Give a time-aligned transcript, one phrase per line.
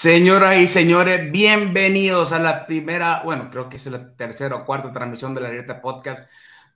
[0.00, 4.90] Señoras y señores, bienvenidos a la primera, bueno, creo que es la tercera o cuarta
[4.90, 6.26] transmisión de la Podcast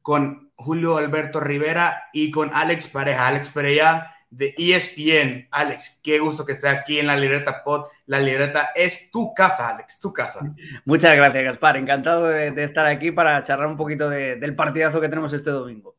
[0.02, 5.48] con Julio Alberto Rivera y con Alex Pareja, Alex Pereira de ESPN.
[5.52, 7.86] Alex, qué gusto que esté aquí en la Libreta Pod.
[8.04, 10.54] La Libreta es tu casa, Alex, tu casa.
[10.84, 11.78] Muchas gracias, Gaspar.
[11.78, 15.96] Encantado de, estar aquí para charlar un poquito del partidazo que tenemos este domingo.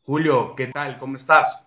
[0.00, 0.96] Julio, ¿qué tal?
[0.96, 1.62] ¿Cómo estás?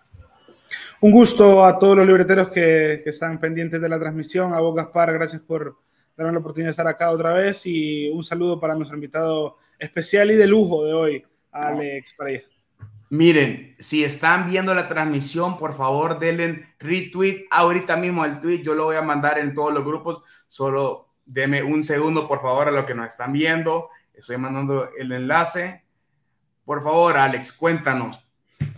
[1.00, 4.54] Un gusto a todos los libreteros que, están pendientes de la transmisión.
[4.54, 5.76] A vos, Gaspar, gracias por
[6.16, 7.66] darme la oportunidad de estar acá otra vez.
[7.66, 12.48] Y un saludo para nuestro invitado especial y de lujo de hoy, Alex Pareja.
[13.10, 18.62] Miren, si están viendo la transmisión, por favor denle retweet ahorita mismo al tweet.
[18.62, 20.22] Yo lo voy a mandar en todos los grupos.
[20.48, 23.90] Solo deme un segundo, por favor, a los que nos están viendo.
[24.14, 25.84] Estoy mandando el enlace.
[26.64, 28.25] Por favor, Alex, cuéntanos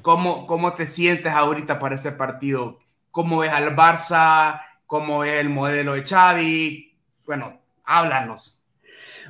[0.09, 2.79] ¿Cómo, ¿Cómo te sientes ahorita para ese partido?
[3.11, 4.63] ¿Cómo ves al Barça?
[4.87, 6.97] ¿Cómo ves el modelo de Xavi?
[7.27, 8.65] Bueno, háblanos.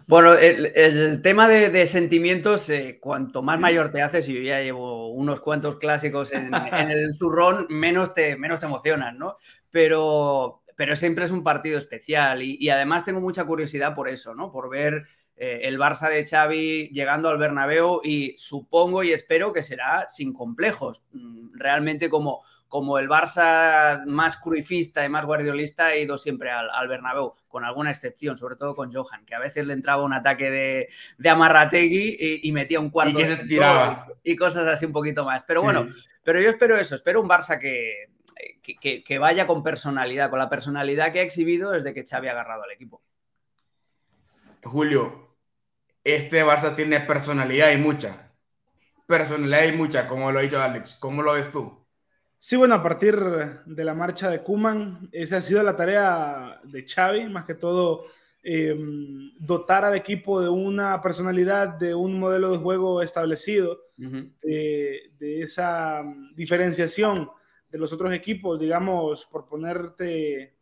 [0.06, 5.08] Bueno, el, tema de, sentimientos, eh, cuanto más mayor te haces, y yo ya llevo
[5.08, 9.36] unos cuantos clásicos en, el zurrón, menos te, menos te emocionan, ¿no?
[9.72, 14.32] Pero, pero siempre es un partido especial y, y, además tengo mucha curiosidad por eso,
[14.32, 14.52] ¿no?
[14.52, 15.08] Por ver
[15.40, 20.32] eh, el Barça de Xavi llegando al Bernabéu y supongo y espero que será sin
[20.32, 21.04] complejos.
[21.12, 26.68] Mm, realmente como, como el Barça más cruifista y más guardiolista ha ido siempre al,
[26.70, 30.12] al, Bernabéu, con alguna excepción, sobre todo con Johan, que a veces le entraba un
[30.12, 33.60] ataque de, de Amarrategui y, metía un cuarto y,
[34.32, 35.44] y, cosas así un poquito más.
[35.46, 35.86] Pero bueno,
[36.24, 38.10] pero yo espero eso, espero un Barça que,
[38.80, 42.32] que, que vaya con personalidad, con la personalidad que ha exhibido desde que Xavi ha
[42.32, 43.00] agarrado al equipo.
[44.64, 45.27] Julio,
[46.04, 48.32] este Barça tiene personalidad y mucha.
[49.06, 50.98] Personalidad y mucha, como lo ha dicho Alex.
[51.00, 51.78] ¿Cómo lo ves tú?
[52.40, 53.16] Sí, bueno, a partir
[53.66, 58.04] de la marcha de Kuman, esa ha sido la tarea de Xavi, más que todo
[58.44, 66.04] em, dotar al equipo de una personalidad, de un modelo de juego establecido, de, esa
[66.36, 67.28] diferenciación
[67.68, 70.57] de los otros equipos, digamos, por ponerte,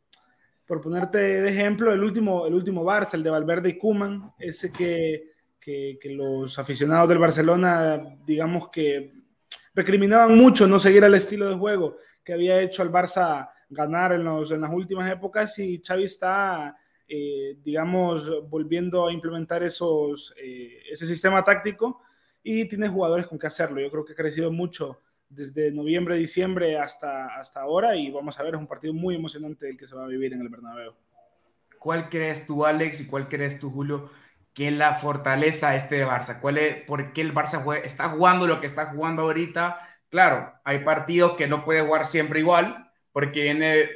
[0.66, 4.72] por ponerte de ejemplo, el último, el último Barça, el de Valverde y Kuman, ese
[4.72, 9.12] que que, los aficionados del Barcelona, digamos que
[9.75, 14.25] recriminaban mucho no seguir el estilo de juego que había hecho al Barça ganar en,
[14.25, 16.77] los, en las últimas épocas y Xavi está,
[17.09, 22.00] eh, digamos, volviendo a implementar esos, eh, ese sistema táctico
[22.44, 23.81] y tiene jugadores con que hacerlo.
[23.81, 28.43] Yo creo que ha crecido mucho desde noviembre, diciembre hasta, hasta ahora y vamos a
[28.43, 30.93] ver, es un partido muy emocionante el que se va a vivir en el Bernabéu.
[31.79, 34.11] ¿Cuál crees tú, Alex, y cuál crees tú, Julio,
[34.57, 36.41] ¿Qué es la fortaleza este de Barça?
[36.41, 39.79] ¿Cuál es, ¿Por qué el Barça está jugando lo que está jugando ahorita?
[40.09, 43.87] Claro, hay partidos que no puede jugar siempre igual, porque viene,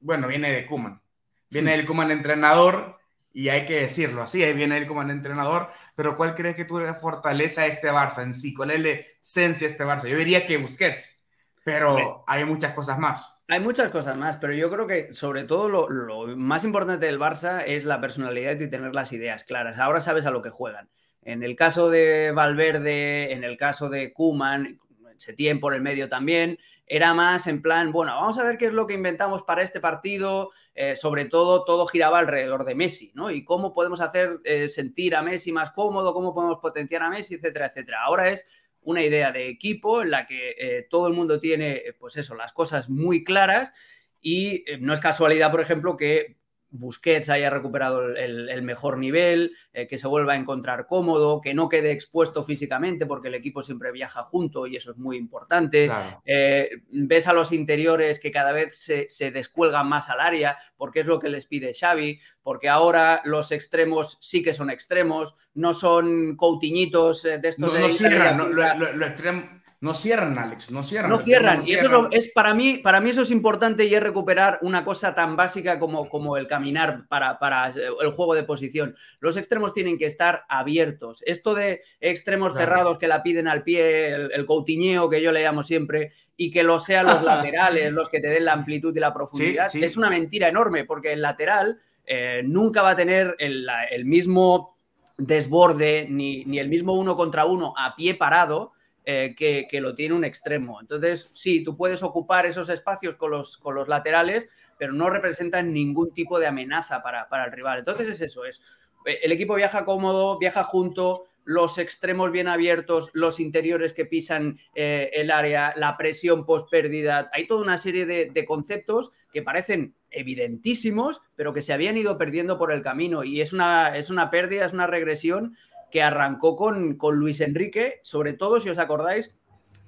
[0.00, 1.00] bueno, viene de Kuman.
[1.48, 2.98] Viene del Kuman entrenador,
[3.34, 6.78] y hay que decirlo así, ahí viene él como entrenador, pero ¿cuál crees que tú
[6.78, 8.54] la fortaleza este Barça en sí?
[8.54, 10.08] ¿Cuál es la esencia de este Barça?
[10.08, 11.26] Yo diría que Busquets,
[11.64, 13.42] pero hay muchas cosas más.
[13.48, 17.64] Hay muchas cosas más, pero yo creo que sobre todo lo, más importante del Barça
[17.66, 19.80] es la personalidad y tener las ideas claras.
[19.80, 20.88] Ahora sabes a lo que juegan.
[21.22, 24.78] En el caso de Valverde, en el caso de Kuman,
[25.18, 28.72] Setién por el medio también, era más en plan, bueno, vamos a ver qué es
[28.72, 33.30] lo que inventamos para este partido, eh, sobre todo todo giraba alrededor de Messi, ¿no?
[33.30, 37.34] Y cómo podemos hacer eh, sentir a Messi más cómodo, cómo podemos potenciar a Messi,
[37.34, 38.04] etcétera, etcétera.
[38.04, 38.46] Ahora es
[38.82, 42.52] una idea de equipo en la que eh, todo el mundo tiene, pues eso, las
[42.52, 43.72] cosas muy claras
[44.20, 46.36] y no es casualidad, por ejemplo, que
[46.76, 51.68] Busquets haya recuperado el, mejor nivel, eh, que se vuelva a encontrar cómodo, que no
[51.68, 55.88] quede expuesto físicamente porque el equipo siempre viaja junto y eso es muy importante.
[56.24, 61.06] Eh, ves a los interiores que cada vez se, descuelgan más al área porque es
[61.06, 66.36] lo que les pide Xavi, porque ahora los extremos sí que son extremos, no son
[66.36, 67.72] coutiñitos eh, de estos...
[67.72, 71.10] No, no lo, extremo no cierran, Alex, no cierran.
[71.10, 71.60] No cierran.
[71.62, 75.14] y eso es para mí, para mí eso es importante y es recuperar una cosa
[75.14, 78.96] tan básica como, como el caminar para, para, el juego de posición.
[79.20, 81.22] Los extremos tienen que estar abiertos.
[81.26, 85.42] Esto de extremos cerrados que la piden al pie, el, el coutineo que yo le
[85.42, 89.00] llamo siempre, y que lo sean los laterales los que te den la amplitud y
[89.00, 93.68] la profundidad, es una mentira enorme, porque el lateral eh, nunca va a tener el,
[93.90, 94.78] el mismo
[95.18, 98.72] desborde ni, ni el mismo uno contra uno a pie parado
[99.04, 100.80] eh, que, lo tiene un extremo.
[100.80, 104.48] Entonces, sí, tú puedes ocupar esos espacios con los, con los laterales,
[104.78, 107.80] pero no representan ningún tipo de amenaza para, el rival.
[107.80, 108.62] Entonces es eso, es
[109.04, 115.10] el equipo viaja cómodo, viaja junto, los extremos bien abiertos, los interiores que pisan eh,
[115.12, 117.30] el área, la presión post pérdida.
[117.34, 122.56] Hay toda una serie de, conceptos que parecen evidentísimos, pero que se habían ido perdiendo
[122.56, 123.24] por el camino.
[123.24, 125.54] Y es una, es una pérdida, es una regresión
[125.94, 129.30] que arrancó con, con Luis Enrique, sobre todo, si os acordáis,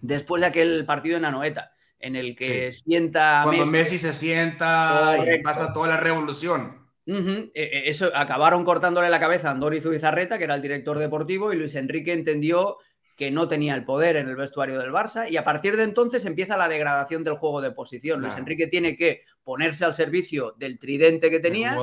[0.01, 3.41] después de aquel partido en Anoeta en el que sienta.
[3.43, 6.87] Cuando Messi, se sienta y pasa toda la revolución.
[7.09, 11.53] E, e, eso acabaron cortándole la cabeza a Andori Zubizarreta, que era el director deportivo,
[11.53, 12.77] y Luis Enrique entendió
[13.17, 16.25] que no tenía el poder en el vestuario del Barça y a partir de entonces
[16.25, 18.21] empieza la degradación del juego de posición.
[18.21, 21.77] Luis Enrique tiene que ponerse al servicio del tridente que tenía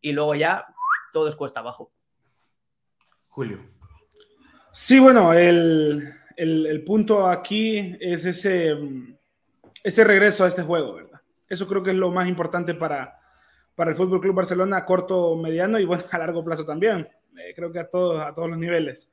[0.00, 0.66] y luego ya
[1.12, 1.92] todo es cuesta abajo.
[3.32, 3.60] Julio.
[4.72, 8.76] Sí, bueno, el, el punto aquí es ese,
[9.82, 11.20] ese regreso a este juego, ¿verdad?
[11.48, 13.18] Eso creo que es lo más importante para,
[13.74, 17.08] para el Fútbol Club Barcelona corto, mediano y bueno, a largo plazo también.
[17.38, 19.10] Eh, creo que a todos, a todos los niveles.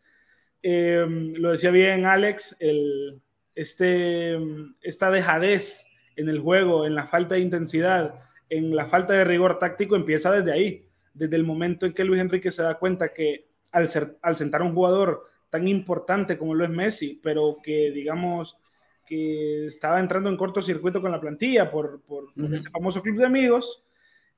[0.62, 3.22] Eh, lo decía bien Alex, el,
[3.56, 4.38] este,
[4.82, 5.86] esta dejadez
[6.18, 8.16] en el juego, en la falta de intensidad,
[8.50, 12.20] en la falta de rigor táctico empieza desde ahí, desde el momento en que Luis
[12.20, 16.54] Enrique se da cuenta que al, ser, al sentar a un jugador tan importante como
[16.54, 18.58] lo es Messi, pero que digamos
[19.06, 23.84] que estaba entrando en cortocircuito con la plantilla por, por, ese famoso club de amigos.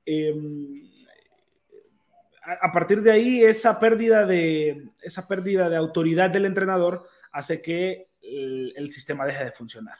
[0.06, 0.90] Em,
[2.42, 8.08] a, partir de ahí, esa pérdida de, esa pérdida de autoridad del entrenador hace que
[8.22, 9.98] el, sistema deje de funcionar.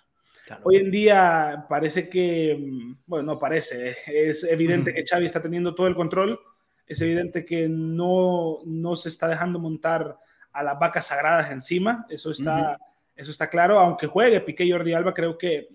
[0.65, 2.59] Hoy en día parece que,
[3.07, 6.39] bueno, no parece, es evidente que Xavi está teniendo todo el control,
[6.87, 10.19] es evidente que no, no se está dejando montar
[10.53, 12.79] a las vacas sagradas encima, eso está...
[13.15, 15.69] Eso está claro, aunque juegue Piqué y Jordi Alba, creo que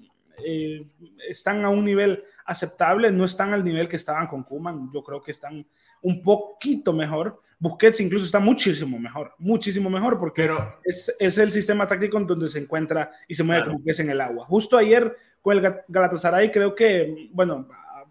[0.43, 0.85] eh,
[1.27, 5.21] están a un nivel aceptable, no están al nivel que estaban con Kuman, yo creo
[5.21, 5.65] que están
[6.01, 7.41] un poquito mejor.
[7.59, 10.49] Busquets incluso está muchísimo mejor, muchísimo mejor, porque
[10.83, 14.11] es, es, el sistema táctico en donde se encuentra y se mueve como pez en
[14.11, 14.45] el agua.
[14.45, 17.67] Justo ayer con el Galatasaray, creo que, bueno,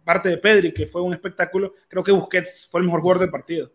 [0.06, 3.30] aparte de Pedri, que fue un espectáculo, creo que Busquets fue el mejor jugador del
[3.30, 3.72] partido.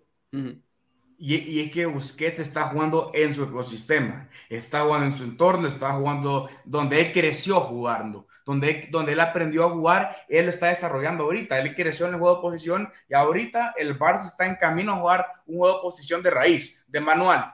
[1.17, 5.91] Y, es que Busquets está jugando en su ecosistema, está jugando en su entorno, está
[5.91, 11.59] jugando donde él creció jugando, donde, donde él aprendió a jugar, él está desarrollando ahorita.
[11.59, 14.99] Él creció en el juego de posición y ahorita el Barça está en camino a
[14.99, 17.53] jugar un juego de posición de raíz, de manual.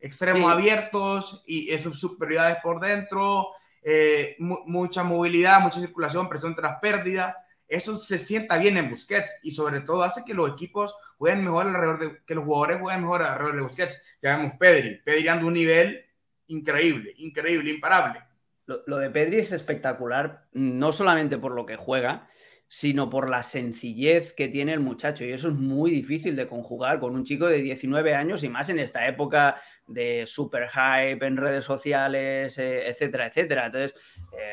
[0.00, 3.50] Extremos abiertos y sus superioridades por dentro,
[3.80, 9.50] eh, mucha movilidad, mucha circulación, presión tras pérdida eso se sienta bien en Busquets y
[9.50, 13.22] sobre todo hace que los equipos jueguen mejor alrededor de, que los jugadores jueguen mejor
[13.22, 14.02] alrededor de Busquets.
[14.22, 16.04] Ya vemos Pedri, Pedri anda un nivel
[16.46, 18.20] increíble, increíble, imparable.
[18.66, 22.28] Lo, lo, de Pedri es espectacular, no solamente por lo que juega,
[22.68, 25.24] sino por la sencillez que tiene el muchacho.
[25.24, 28.68] Y eso es muy difícil de conjugar con un chico de 19 años y más
[28.68, 29.56] en esta época
[29.86, 33.66] de super hype en redes sociales, eh, etcétera, etcétera.
[33.66, 33.94] Entonces,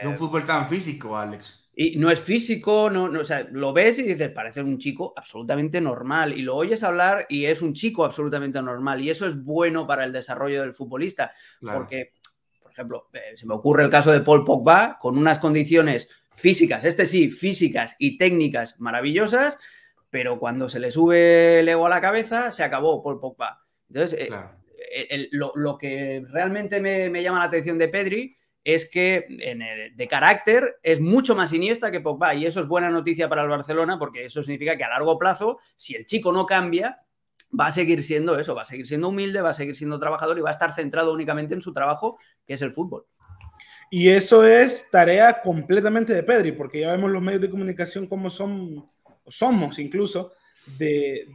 [0.04, 1.65] un eh, fútbol tan físico, Alex.
[1.78, 5.14] Y no es físico, no, no, o sea, lo ves y dices, parece un chico
[5.16, 6.38] absolutamente normal.
[6.38, 9.02] Y lo oyes hablar y es un chico absolutamente normal.
[9.02, 11.34] Y eso es bueno para el desarrollo del futbolista.
[11.60, 12.14] Porque,
[12.62, 16.86] por ejemplo, eh, se me ocurre el caso de Paul Pogba, con unas condiciones físicas,
[16.86, 19.58] este sí, físicas y técnicas maravillosas,
[20.10, 23.66] pero cuando se le sube el ego a la cabeza, se acabó Paul Pogba.
[23.90, 29.28] Entonces, eh, lo, que realmente me, llama la atención de Pedri es que
[29.96, 33.50] de carácter es mucho más siniestra que Pogba y eso es buena noticia para el
[33.50, 37.04] Barcelona porque eso significa que a largo plazo, si el chico no cambia,
[37.58, 40.40] va a seguir siendo eso, va a seguir siendo humilde, va a seguir siendo trabajador
[40.40, 43.06] y va a estar centrado únicamente en su trabajo, que es el fútbol.
[43.92, 48.32] Y eso es tarea completamente de Pedri, porque ya vemos los medios de comunicación como
[48.32, 48.90] son,
[49.28, 50.34] somos incluso,
[50.80, 51.28] de,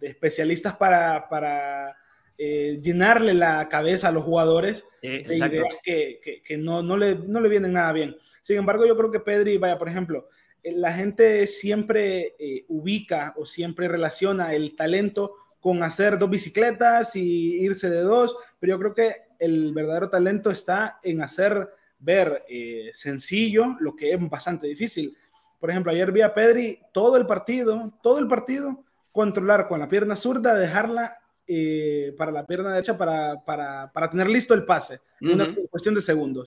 [0.00, 1.96] especialistas para, para
[2.42, 7.38] eh, llenarle la cabeza a los jugadores de ideas que, que, no, no, le, no,
[7.38, 8.16] le, vienen nada bien.
[8.40, 10.26] Sin embargo, yo creo que Pedri, vaya, por ejemplo,
[10.62, 17.14] eh, la gente siempre eh, ubica o siempre relaciona el talento con hacer dos bicicletas
[17.14, 21.68] y irse de dos, pero yo creo que el verdadero talento está en hacer
[21.98, 25.14] ver eh, sencillo lo que es bastante difícil.
[25.58, 28.82] Por ejemplo, ayer vi a Pedri todo el partido, todo el partido,
[29.12, 31.19] controlar con la pierna zurda, dejarla
[31.52, 35.96] eh, para la pierna derecha para, para, para, tener listo el pase, en una cuestión
[35.96, 36.46] de segundos.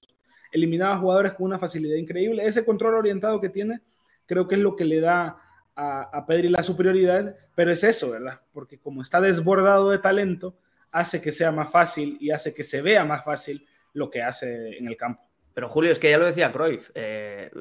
[0.50, 2.46] Eliminaba jugadores con una facilidad increíble.
[2.46, 3.82] Ese control orientado que tiene,
[4.26, 5.42] creo que es lo que le da
[5.76, 8.40] a, a Pedri la superioridad, pero es eso, ¿verdad?
[8.54, 10.56] Porque como está desbordado de talento,
[10.90, 14.78] hace que sea más fácil y hace que se vea más fácil lo que hace
[14.78, 15.22] en el campo.
[15.54, 17.52] Pero Julio, es que ya lo decía Cruyff, eh,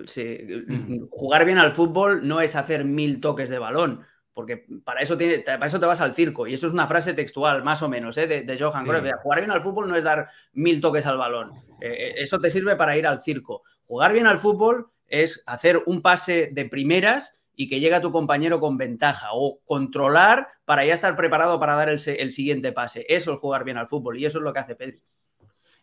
[1.11, 4.07] jugar bien al fútbol no es hacer mil toques de balón.
[4.35, 6.47] Porque para eso, tiene, para eso te vas al circo.
[6.47, 8.27] Y eso es una frase textual, más o menos, ¿eh?
[8.27, 9.13] de, Johan Cruyff.
[9.23, 11.53] Jugar bien al fútbol no es dar mil toques al balón.
[11.81, 13.63] Eh, eh, eso te sirve para ir al circo.
[13.85, 18.11] Jugar bien al fútbol es hacer un pase de primeras y que llegue a tu
[18.11, 23.05] compañero con ventaja o controlar para ya estar preparado para dar el, siguiente pase.
[23.09, 25.03] Eso es jugar bien al fútbol y eso es lo que hace Pedri.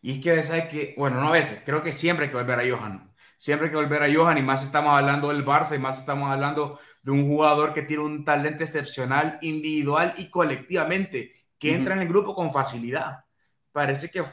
[0.02, 2.60] Y es que, ¿sabes que Bueno, no a veces, creo que siempre hay que volver
[2.60, 3.09] a Johan.
[3.40, 6.30] Siempre hay que volver a Johan y más estamos hablando del Barça y más estamos
[6.30, 12.02] hablando de un jugador que tiene un talento excepcional individual y colectivamente, que entra en
[12.02, 13.24] el grupo con facilidad.
[13.72, 14.26] Parece que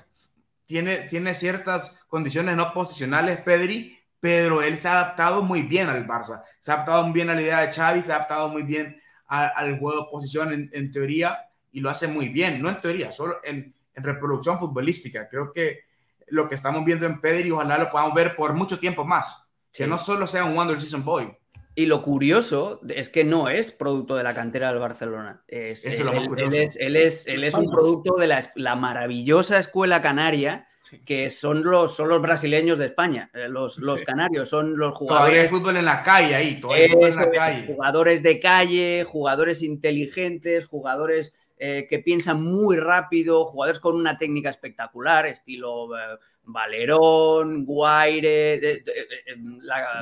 [0.64, 6.04] tiene, tiene ciertas condiciones no posicionales, Pedri, pero él se ha adaptado muy bien al
[6.04, 8.64] Barça, se ha adaptado muy bien a la idea de Xavi, se ha adaptado muy
[8.64, 13.12] bien al juego de posición en, teoría y lo hace muy bien, no en teoría,
[13.12, 15.28] solo en, en, reproducción futbolística.
[15.28, 15.84] Creo que
[16.26, 19.86] lo que estamos viendo en Pedri, ojalá lo podamos ver por mucho tiempo más, que
[19.86, 21.36] no solo sea un Wonder Season Boy.
[21.74, 25.44] Y lo curioso es que no es producto de la cantera del Barcelona.
[25.46, 26.50] Es, Eso él, lo más curioso.
[26.50, 30.66] Él es, él es, un producto de la, la maravillosa escuela canaria
[31.04, 35.26] que son los, son los brasileños de España, eh, los, los canarios, son los jugadores.
[35.26, 37.66] Todavía hay fútbol en la calle ahí, todavía fútbol en la calle.
[37.66, 44.50] Jugadores de calle, jugadores inteligentes, jugadores eh, que piensan muy rápido, jugadores con una técnica
[44.50, 48.82] espectacular, estilo eh, Valerón, Guaire.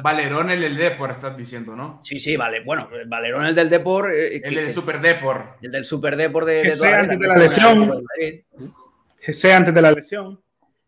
[0.02, 2.00] Valerón el del Depor, estás diciendo, ¿no?
[2.02, 2.64] Sí, sí, vale.
[2.64, 4.12] Bueno, Valerón el del Depor.
[4.12, 5.56] el del Super Depor.
[5.62, 6.62] El del Super Depor de.
[6.62, 8.04] Que sea antes de la lesión.
[9.20, 10.42] Que sea antes de la lesión.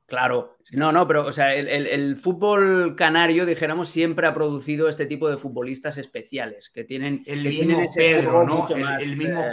[0.06, 5.28] Claro, no, no, pero o sea, el, fútbol canario, dijéramos, siempre ha producido este tipo
[5.28, 8.66] de futbolistas especiales que tienen el mismo Pedro, ¿no?
[8.98, 9.44] El, mismo,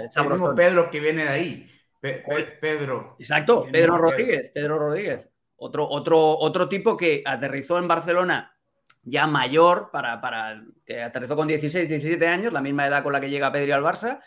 [0.56, 1.70] Pedro que viene de ahí.
[2.02, 3.16] Pedro.
[3.20, 5.30] Exacto, Pedro Rodríguez, Pedro Rodríguez.
[5.56, 8.54] Otro, otro, otro tipo que aterrizó en Barcelona
[9.04, 13.22] ya mayor, para, para, que aterrizó con 16, 17 años, la misma edad con la
[13.22, 14.20] que llega Pedro al Barça,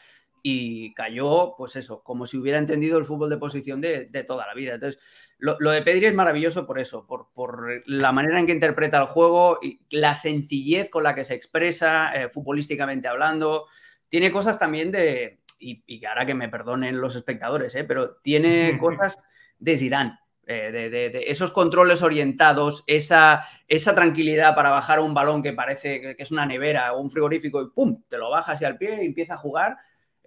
[0.43, 4.47] y cayó, pues eso, como si hubiera entendido el fútbol de posición de, de toda
[4.47, 4.75] la vida.
[4.75, 5.03] Entonces,
[5.39, 9.59] lo, de Pedri es maravilloso por eso, por, la manera en que interpreta el juego
[9.61, 13.67] y la sencillez con la que se expresa eh, futbolísticamente hablando.
[14.09, 19.19] Tiene cosas también de, y, ahora que me perdonen los espectadores, eh, pero tiene cosas
[19.59, 20.19] de Zidane.
[20.49, 26.23] Eh, de, esos controles orientados, esa, esa tranquilidad para bajar un balón que parece que
[26.23, 28.05] es una nevera o un frigorífico y ¡pum!
[28.09, 29.77] te lo bajas hacia el pie y empieza a jugar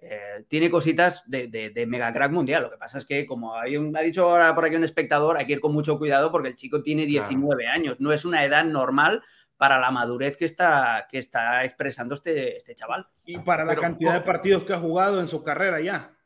[0.02, 2.62] eh, tiene cositas de, mega crack mundial.
[2.62, 5.54] Lo que pasa es que, como ha dicho ahora por aquí un espectador, hay que
[5.54, 7.96] ir con mucho cuidado porque el chico tiene 19 años.
[8.00, 9.22] No es una edad normal
[9.58, 13.06] para la madurez que está, que está expresando este, este chaval.
[13.26, 16.16] Y para la cantidad de partidos que ha jugado en su carrera ya.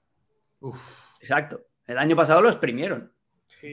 [1.18, 1.66] Exacto.
[1.86, 3.12] El año pasado lo exprimieron.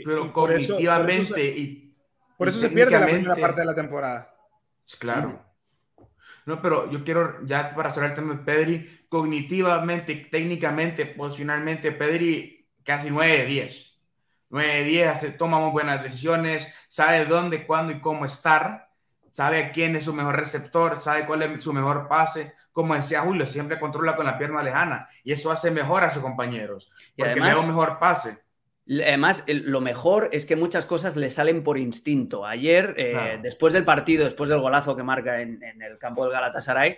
[0.04, 1.96] pero cognitivamente y.
[2.38, 4.36] Por eso se pierde la primera parte de la temporada.
[5.00, 5.46] Claro.
[6.46, 12.68] No, pero yo quiero, ya para cerrar el tema de Pedri, cognitivamente, técnicamente, posicionalmente, Pedri
[12.84, 14.00] casi 9 de 10.
[14.50, 18.90] 9 de 10, toma muy buenas decisiones, sabe dónde, cuándo y cómo estar,
[19.32, 22.54] sabe quién es su mejor receptor, sabe cuál es su mejor pase.
[22.74, 26.22] Como decía Julio, siempre controla con la pierna lejana y eso hace mejor a sus
[26.22, 28.40] compañeros, porque le da un mejor pase.
[29.00, 32.46] Además, lo mejor es que muchas cosas le salen por instinto.
[32.46, 36.98] Ayer, eh, después del partido, después del golazo que marca en, el campo del Galatasaray,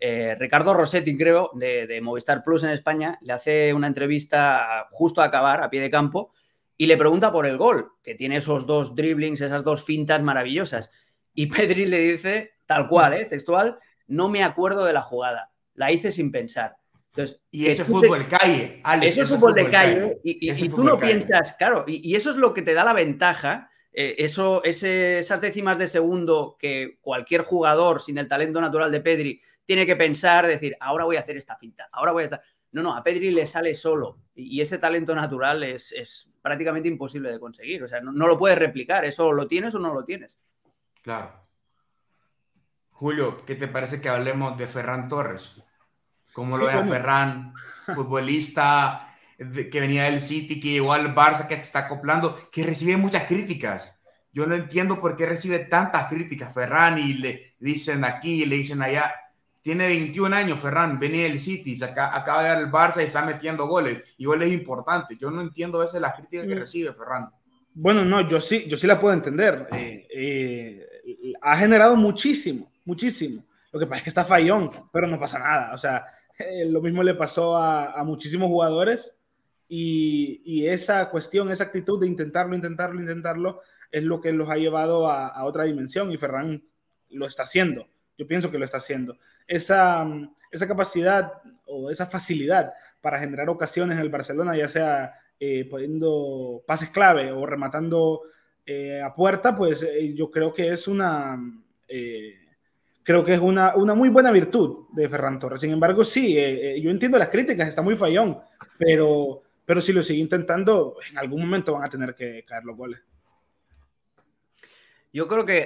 [0.00, 5.26] eh, Ricardo Rossetti, creo, de, Movistar Plus en España, le hace una entrevista justo a
[5.26, 6.32] acabar, a pie de campo,
[6.78, 10.90] y le pregunta por el gol, que tiene esos dos dribblings, esas dos fintas maravillosas.
[11.34, 13.26] Y Pedri le dice, tal cual, ¿eh?
[13.26, 16.76] textual, no me acuerdo de la jugada, la hice sin pensar
[17.50, 20.18] y eso es fútbol de calle, Eso es fútbol de calle.
[20.24, 23.70] Y, tú no piensas, claro, y, eso es lo que te da la ventaja.
[23.92, 29.40] Eh, eso, esas décimas de segundo que cualquier jugador sin el talento natural de Pedri
[29.64, 32.40] tiene que pensar, decir, ahora voy a hacer esta finta, ahora voy a...
[32.72, 37.38] No, no, a Pedri le sale solo y, ese talento natural es, prácticamente imposible de
[37.38, 37.84] conseguir.
[37.84, 40.40] O sea, no, no lo puedes replicar, eso lo tienes o no lo tienes.
[41.00, 41.32] Claro.
[42.90, 45.62] Julio, ¿qué te parece que hablemos de Ferran Torres?
[46.34, 47.54] Como lo ve a Ferran,
[47.94, 52.96] futbolista que venía del City, que llegó al Barça, que se está acoplando, que recibe
[52.96, 54.02] muchas críticas.
[54.32, 58.56] Yo no entiendo por qué recibe tantas críticas Ferran y le dicen aquí y le
[58.56, 59.14] dicen allá.
[59.62, 63.66] Tiene 21 años Ferran, venía del City, acaba de dar el Barça y está metiendo
[63.66, 64.14] goles.
[64.18, 65.16] Y goles importantes.
[65.18, 66.58] Yo no entiendo a veces las críticas que mm.
[66.58, 67.30] recibe Ferran.
[67.72, 69.68] Bueno, no, yo sí, yo sí la puedo entender.
[69.72, 70.86] Eh, eh,
[71.40, 73.44] ha generado muchísimo, muchísimo.
[73.72, 75.74] Lo que pasa es que está fallón, pero no pasa nada.
[75.74, 76.04] O sea,
[76.38, 79.14] eh, lo mismo le pasó a, muchísimos jugadores
[79.68, 83.60] y, esa cuestión, esa actitud de intentarlo, intentarlo, intentarlo,
[83.90, 86.62] es lo que los ha llevado a, otra dimensión y Ferran
[87.10, 87.86] lo está haciendo.
[88.16, 89.18] Yo pienso que lo está haciendo.
[89.46, 90.06] Esa,
[90.50, 91.32] esa capacidad
[91.66, 97.32] o esa facilidad para generar ocasiones en el Barcelona, ya sea eh, poniendo pases clave
[97.32, 98.22] o rematando
[98.64, 101.38] eh, a puerta, pues eh, yo creo que es una
[103.04, 105.60] creo que es una, una, muy buena virtud de Ferran Torres.
[105.60, 108.38] Sin embargo, sí, yo entiendo las críticas, está muy fallón,
[108.78, 112.76] pero, pero si lo sigue intentando, en algún momento van a tener que caer los
[112.76, 113.00] goles.
[115.12, 115.64] Yo creo que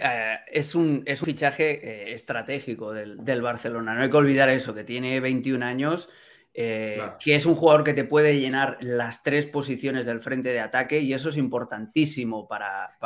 [0.53, 3.95] es, un, es, un, fichaje estratégico del, del, Barcelona.
[3.95, 6.11] No hay que olvidar eso, que tiene 21 años
[6.61, 10.59] eh, que es un jugador que te puede llenar las tres posiciones del frente de
[10.59, 12.97] ataque y eso es importantísimo para,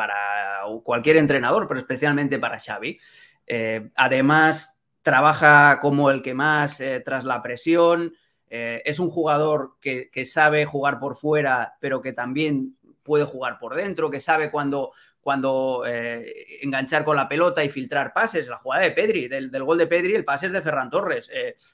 [0.82, 2.98] cualquier entrenador, pero especialmente para Xavi.
[3.46, 8.14] Eh, además, trabaja como el que más eh, tras la presión.
[8.48, 14.10] es un jugador que, sabe jugar por fuera, pero que también puede jugar por dentro,
[14.10, 18.48] que sabe cuando, cuando enganchar con la pelota y filtrar pases.
[18.48, 21.30] La jugada de Pedri, del, gol de Pedri, el pase es de Ferran Torres,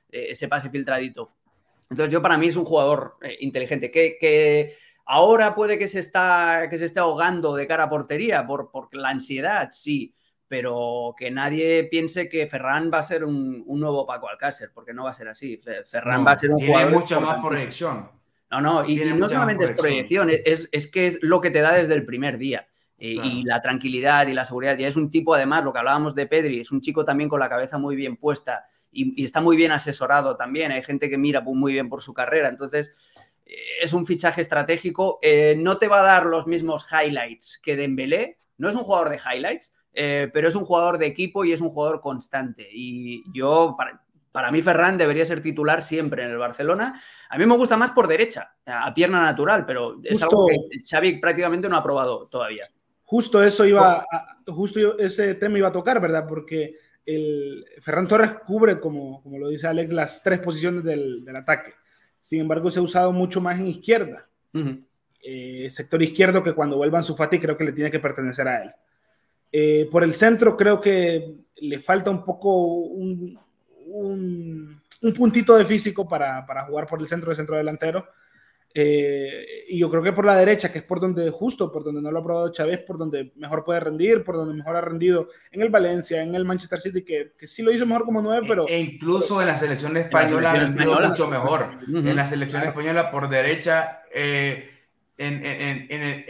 [0.08, 1.32] ese pase filtradito.
[1.90, 6.68] Entonces, yo para mí es un jugador eh, inteligente que, ahora puede que se, está,
[6.68, 10.14] que se esté ahogando de cara a portería por, por la ansiedad, sí,
[10.48, 15.04] pero que nadie piense que Ferran va a ser un, nuevo Paco Alcácer, porque no
[15.04, 15.60] va a ser así.
[15.84, 16.92] Ferran va a ser un tiene jugador.
[16.92, 18.10] mucha más proyección.
[18.50, 21.72] No, no, y, no solamente es proyección, es, es, que es lo que te da
[21.72, 22.66] desde el primer día.
[23.00, 24.76] Y, la tranquilidad y la seguridad.
[24.76, 27.38] Y es un tipo, además, lo que hablábamos de Pedri, es un chico también con
[27.38, 30.72] la cabeza muy bien puesta y, está muy bien asesorado también.
[30.72, 32.48] Hay gente que mira muy bien por su carrera.
[32.48, 32.92] Entonces,
[33.46, 35.18] eh, es un fichaje estratégico.
[35.22, 38.38] Eh, no te va a dar los mismos highlights que Dembélé.
[38.56, 41.60] No es un jugador de highlights, eh, pero es un jugador de equipo y es
[41.60, 42.68] un jugador constante.
[42.72, 43.76] Y yo,
[44.32, 47.00] para, mí, Ferran debería ser titular siempre en el Barcelona.
[47.28, 50.56] A mí me gusta más por derecha, a pierna natural, pero es algo que
[50.88, 52.68] Xavi prácticamente no ha probado todavía.
[53.04, 54.04] Justo eso iba,
[54.46, 56.26] justo ese tema iba a tocar, ¿verdad?
[56.28, 56.74] Porque
[57.06, 61.72] el Ferran Torres cubre, como, como lo dice Alex, las tres posiciones del, del ataque.
[62.20, 64.28] Sin embargo, se ha usado mucho más en izquierda.
[65.22, 68.62] Eh, sector izquierdo que cuando vuelvan su Fati creo que le tiene que pertenecer a
[68.62, 68.70] él.
[69.50, 73.38] Eh, por el centro creo que le falta un poco un,
[73.86, 78.06] un, un puntito de físico para, para, jugar por el centro de centro delantero.
[78.74, 82.02] Eh, y yo creo que por la derecha, que es por donde, justo por donde
[82.02, 85.28] no lo ha probado Chávez, por donde mejor puede rendir, por donde mejor ha rendido
[85.50, 88.46] en el Valencia, en el Manchester City, que, que sí lo hizo mejor como nueve,
[88.46, 88.68] pero.
[88.68, 91.70] E incluso en la selección española ha rendido mucho mejor.
[91.88, 94.77] En la selección española por derecha, eh,
[95.18, 96.22] en, en, en,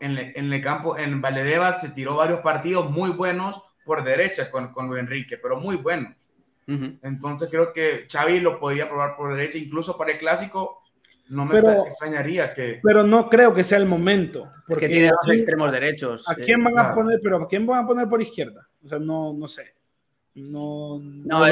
[0.00, 4.88] en, el campo, en Valedeva se tiró varios partidos muy buenos por derecha con, con
[4.88, 6.14] Luis Enrique, pero muy buenos.
[6.66, 10.82] Entonces creo que Xavi lo podría probar por derecha, incluso para el clásico
[11.28, 12.80] no me extrañaría que.
[12.82, 14.50] Pero no creo que sea el momento.
[14.66, 16.28] Porque tiene dos extremos derechos.
[16.28, 17.20] ¿A quién van a poner?
[17.22, 18.66] Pero ¿a quién van a poner por izquierda?
[18.84, 19.74] O sea, no, no sé.
[20.34, 21.44] No, no,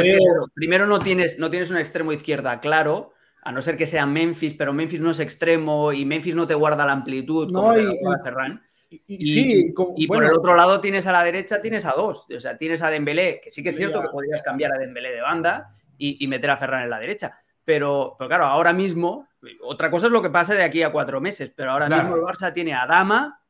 [0.54, 3.12] primero no tienes, no tienes un extremo izquierda claro,
[3.42, 6.54] a no ser que sea Memphis, pero Memphis no es extremo y Memphis no te
[6.54, 8.62] guarda la amplitud como y, Ferran.
[8.88, 12.26] Y, sí, y por el otro lado tienes a la derecha, tienes a dos.
[12.34, 15.12] O sea, tienes a Dembélé, que sí que es cierto que podrías cambiar a Dembélé
[15.12, 17.38] de banda y, meter a Ferran en la derecha.
[17.64, 19.28] Pero, pero claro, ahora mismo
[19.62, 22.22] otra cosa es lo que pase de aquí a cuatro meses, pero ahora mismo el
[22.22, 23.40] Barça tiene a Dama,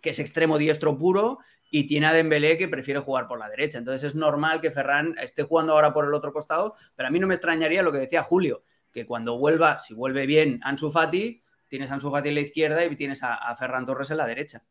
[0.00, 1.38] que es extremo diestro puro,
[1.70, 3.78] y tiene a Dembélé que prefiere jugar por la derecha.
[3.78, 7.18] Entonces es normal que Ferran esté jugando ahora por el otro costado, pero a mí
[7.18, 11.40] no me extrañaría lo que decía Julio, que cuando vuelva, si vuelve bien Ansu Fati,
[11.68, 14.62] tienes a Ansu Fati en la izquierda y tienes a, Ferran Torres en la derecha.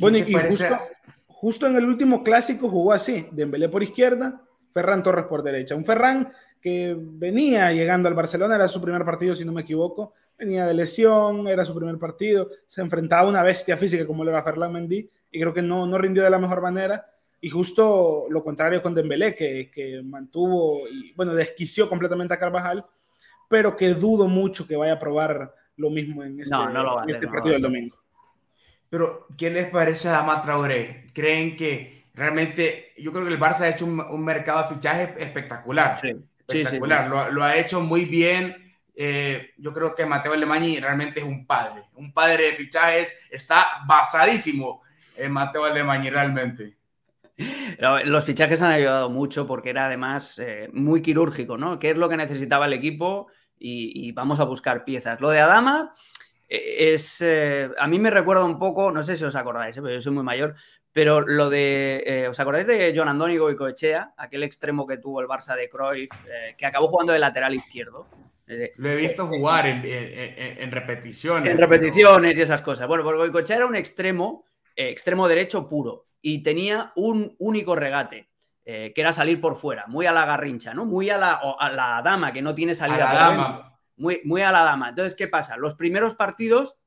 [0.00, 0.78] bueno, y justo,
[1.26, 5.74] justo, en el último clásico jugó así, Dembélé por izquierda, Ferran Torres por derecha.
[5.74, 10.14] Un Ferran que venía llegando al Barcelona, era su primer partido, si no me equivoco,
[10.38, 14.30] venía de lesión, era su primer partido, se enfrentaba a una bestia física como le
[14.30, 17.06] era Ferland Mendy, y creo que no, no rindió de la mejor manera,
[17.40, 22.84] y justo lo contrario con Dembélé, que, que mantuvo, y bueno, desquició completamente a Carvajal,
[23.50, 26.56] pero que dudo mucho que vaya a probar lo mismo en este,
[27.08, 27.98] este partido del domingo.
[28.88, 31.08] Pero, ¿qué les parece a Dama Traoré?
[31.12, 35.14] ¿Creen que realmente, yo creo que el Barça ha hecho un, un mercado de fichaje
[35.18, 35.98] espectacular?
[36.00, 36.14] Sí
[36.58, 37.32] espectacular.
[37.32, 38.74] Lo, ha hecho muy bien.
[38.94, 43.12] Eh, yo creo que Mateo Alemany realmente es un padre, un padre de fichajes.
[43.30, 44.82] Está basadísimo
[45.16, 46.76] en Mateo Alemany realmente.
[48.04, 51.78] Los fichajes han ayudado mucho porque era además eh, muy quirúrgico, ¿no?
[51.78, 53.28] ¿Qué es lo que necesitaba el equipo?
[53.62, 55.20] Y, vamos a buscar piezas.
[55.20, 55.92] Lo de Adama
[56.48, 57.22] eh, es.
[57.78, 60.24] a mí me recuerda un poco, no sé si os acordáis, pero yo soy muy
[60.24, 60.56] mayor,
[60.92, 64.14] pero lo de, eh, ¿os acordáis de John Andoni Goicoechea?
[64.16, 68.08] Aquel extremo que tuvo el Barça de Cruyff, eh, que acabó jugando de lateral izquierdo.
[68.48, 71.52] Eh, lo he visto jugar en, en, repeticiones.
[71.52, 72.88] En repeticiones y esas cosas.
[72.88, 74.44] Bueno, pues Goicoechea era un extremo,
[74.74, 78.28] extremo derecho puro, y tenía un único regate.
[78.64, 80.84] Que era salir por fuera, muy a la garrincha, ¿no?
[80.84, 83.10] Muy a la, a la dama, que no tiene salida.
[83.10, 83.80] A la dama.
[83.96, 84.90] Muy, muy a la dama.
[84.90, 85.56] Entonces, ¿qué pasa?
[85.56, 86.78] Los primeros partidos,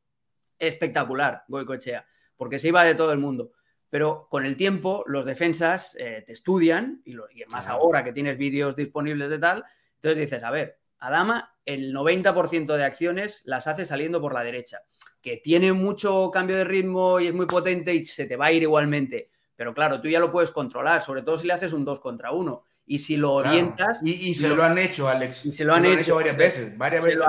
[0.57, 2.05] espectacular, Goicochea,
[2.37, 3.51] porque se iba de todo el mundo
[3.93, 7.15] pero con el tiempo los defensas eh, te estudian, y,
[7.49, 9.63] más ahora que tienes vídeos disponibles de tal,
[9.97, 14.81] entonces dices, a ver, Adama el 90% de acciones las hace saliendo por la derecha,
[15.21, 18.51] que tiene mucho cambio de ritmo y es muy potente y se te va a
[18.51, 21.85] ir igualmente, pero claro, tú ya lo puedes controlar, sobre todo si le haces un
[21.85, 24.01] 2 contra 1 y si lo orientas.
[24.03, 25.45] Y, se lo, han hecho, Alex.
[25.45, 26.77] Y se lo han, hecho, varias veces.
[26.77, 27.21] Varias veces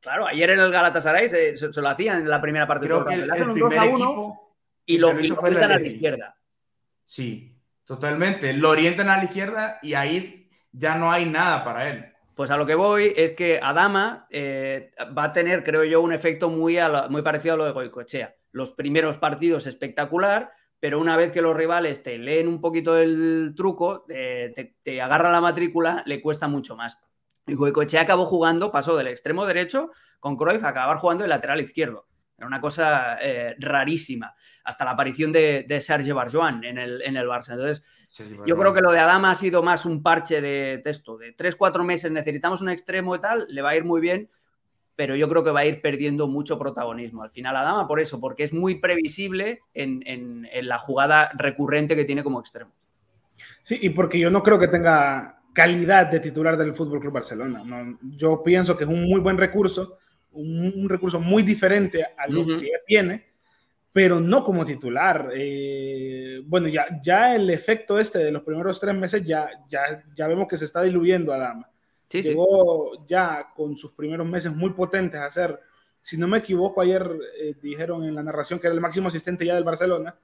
[0.00, 2.86] claro, ayer en el Galatasaray se, lo hacían en la primera parte.
[2.86, 4.42] Creo que el, el primer equipo
[4.86, 6.36] y lo, orientan a la izquierda.
[7.06, 8.52] Sí, totalmente.
[8.52, 12.12] Lo orientan a la izquierda y ahí ya no hay nada para él.
[12.34, 16.12] Pues a lo que voy es que Adama eh, va a tener, creo yo, un
[16.12, 16.78] efecto muy,
[17.10, 18.34] muy parecido a lo de Goicoechea.
[18.52, 20.50] Los primeros partidos espectacular,
[20.82, 25.00] pero una vez que los rivales te leen un poquito el truco, eh, te, te
[25.00, 26.98] agarra la matrícula, le cuesta mucho más.
[27.46, 31.60] Y Goicoechea acabó jugando, pasó del extremo derecho con Cruyff a acabar jugando el lateral
[31.60, 32.08] izquierdo.
[32.36, 37.16] Era una cosa eh, rarísima, hasta la aparición de, de Sergio Barjuan en el, en
[37.16, 37.52] el Barça.
[37.52, 37.84] Entonces,
[38.44, 41.54] yo creo que lo de Adama ha sido más un parche de texto, de tres,
[41.54, 44.30] cuatro meses necesitamos un extremo y tal, le va a ir muy bien,
[44.96, 47.22] pero yo creo que va a ir perdiendo mucho protagonismo.
[47.22, 51.96] Al final, Adama, por eso, porque es muy previsible en, en, en la jugada recurrente
[51.96, 52.72] que tiene como extremo.
[53.62, 57.62] Sí, y porque yo no creo que tenga calidad de titular del Fútbol Club Barcelona.
[57.64, 59.98] No, yo pienso que es un muy buen recurso
[60.32, 63.26] un, recurso muy diferente a lo que ya tiene,
[63.92, 65.30] pero no como titular.
[65.34, 70.26] Eh, bueno, ya, ya el efecto este de los primeros tres meses ya, ya, ya
[70.26, 71.68] vemos que se está diluyendo a Dama.
[72.20, 75.58] Llegó ya con sus primeros meses muy potentes a ser,
[76.02, 79.46] si no me equivoco, ayer eh, dijeron en la narración que era el máximo asistente
[79.46, 80.14] ya del Barcelona,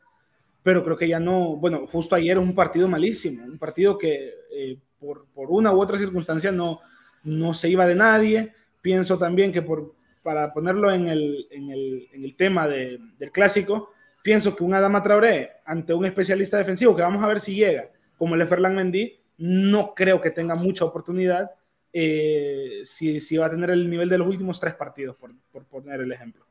[0.62, 4.78] pero creo que ya no, bueno, justo ayer un partido malísimo, un partido que eh,
[4.98, 6.80] por, por, una u otra circunstancia no,
[7.22, 8.52] no se iba de nadie.
[8.82, 13.30] Pienso también que por, para ponerlo en el, en el, en el tema de, del
[13.30, 17.54] clásico, pienso que un Adama Traoré ante un especialista defensivo, que vamos a ver si
[17.54, 21.50] llega, como el Ferland Mendy, no creo que tenga mucha oportunidad
[21.92, 25.64] eh, si, si, va a tener el nivel de los últimos tres partidos, por, por,
[25.66, 26.46] poner el ejemplo.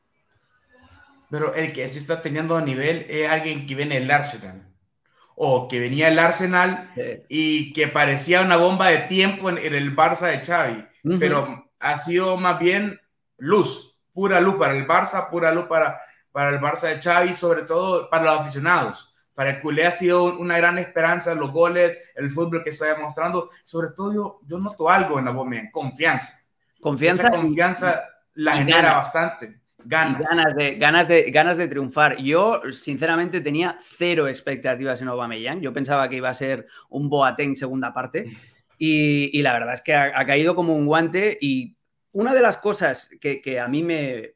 [1.30, 4.66] Pero el que sí está teniendo a nivel es alguien que viene del Arsenal.
[5.36, 6.90] O que venía del Arsenal
[7.28, 10.84] y que parecía una bomba de tiempo en, el Barça de Xavi.
[11.20, 13.00] Pero ha sido más bien
[13.36, 16.00] luz, pura luz para el Barça, pura luz para,
[16.32, 19.14] para el Barça de Xavi, sobre todo para los aficionados.
[19.38, 23.50] Para el culé ha sido una gran esperanza, los goles, el fútbol que está demostrando.
[23.62, 26.40] Sobre todo yo, yo noto algo en la Bomea, confianza.
[26.80, 27.28] Confianza.
[27.28, 29.60] Esa confianza la genera bastante.
[29.84, 30.22] Ganas.
[30.28, 32.16] Ganas de, ganas, de, ganas de triunfar.
[32.16, 35.60] Yo, sinceramente, tenía cero expectativas en Aubameyang.
[35.60, 38.24] Yo pensaba que iba a ser un Boateng segunda parte.
[38.80, 41.76] Y, y la verdad es que ha, ha, caído como un guante y
[42.12, 44.34] una de las cosas que, a mí me,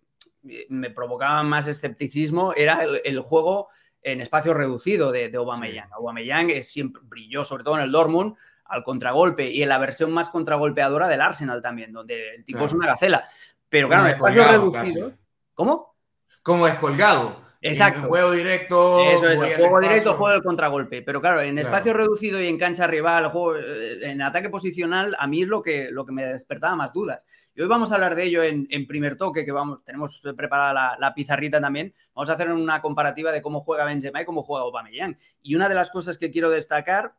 [0.68, 3.68] me, provocaba más escepticismo era el, juego
[4.02, 5.88] en espacio reducido de, de Aubameyang.
[5.88, 5.94] Sí.
[5.94, 8.34] Aubameyang siempre brilló, sobre todo en el Dortmund,
[8.64, 12.66] al contragolpe y en la versión más contragolpeadora del Arsenal también, donde el tipo claro.
[12.66, 13.24] es una gacela.
[13.68, 15.08] Pero claro, en espacio reducido...
[15.10, 15.16] Casi.
[15.54, 15.94] ¿Cómo?
[16.42, 17.42] Como descolgado.
[17.60, 18.00] Exacto.
[18.00, 19.00] En juego directo.
[19.00, 21.02] Eso es, el juego directo, juego del contragolpe.
[21.02, 22.06] Pero claro, en espacio claro.
[22.06, 25.88] reducido y en cancha rival, juego, eh, en ataque posicional, a mí es lo que,
[25.92, 27.20] lo que me despertaba más dudas.
[27.54, 30.72] Y hoy vamos a hablar de ello en, en primer toque, que vamos, tenemos preparada
[30.72, 31.94] la, la, pizarrita también.
[32.14, 35.18] Vamos a hacer una comparativa de cómo juega Benzema y cómo juega Aubameyang.
[35.42, 37.14] Y una de las cosas que quiero destacar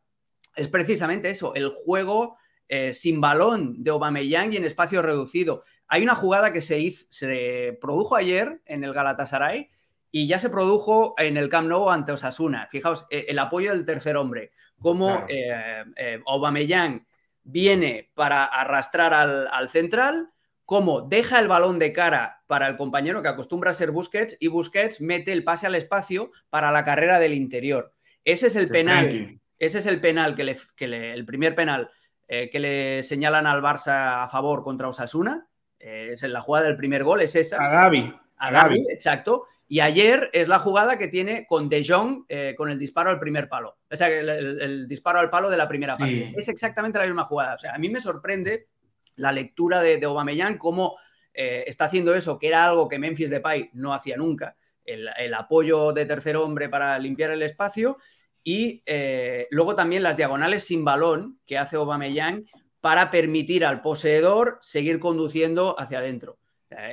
[0.55, 5.63] es precisamente eso, el juego eh, sin balón de Aubameyang y en espacio reducido.
[5.87, 9.69] Hay una jugada que se, hizo, se produjo ayer en el Galatasaray
[10.15, 12.67] y ya se produjo en el Camp Nou ante Osasuna.
[12.71, 15.25] Fijaos, eh, el apoyo del tercer hombre, cómo claro.
[15.29, 17.05] eh, eh, Aubameyang
[17.43, 20.29] viene para arrastrar al, al, central,
[20.65, 24.47] cómo deja el balón de cara para el compañero que acostumbra a ser Busquets y
[24.47, 27.93] Busquets mete el pase al espacio para la carrera del interior.
[28.23, 29.39] Ese es el penal.
[29.59, 31.89] Ese es el penal que le, que le el primer penal
[32.27, 35.47] eh, que le señalan al Barça a favor contra Osasuna.
[35.79, 37.63] Eh, es en la jugada del primer gol, es esa.
[37.63, 38.13] A Gaby.
[38.37, 39.45] A Gaby, exacto.
[39.73, 43.19] Y ayer es la jugada que tiene con De Jong eh, con el disparo al
[43.19, 43.79] primer palo.
[43.89, 46.13] O sea, el, el, el disparo al palo de la primera parte.
[46.13, 46.33] Sí.
[46.37, 47.55] Es exactamente la misma jugada.
[47.55, 48.67] O sea, a mí me sorprende
[49.15, 50.95] la lectura de, de Aubameyang, cómo
[51.33, 54.55] eh, está haciendo eso, que era algo que Memphis Depay no hacía nunca.
[54.85, 57.97] El, el apoyo de tercer hombre para limpiar el espacio
[58.43, 62.45] y eh, luego también las diagonales sin balón que hace Aubameyang
[62.79, 66.37] para permitir al poseedor seguir conduciendo hacia adentro.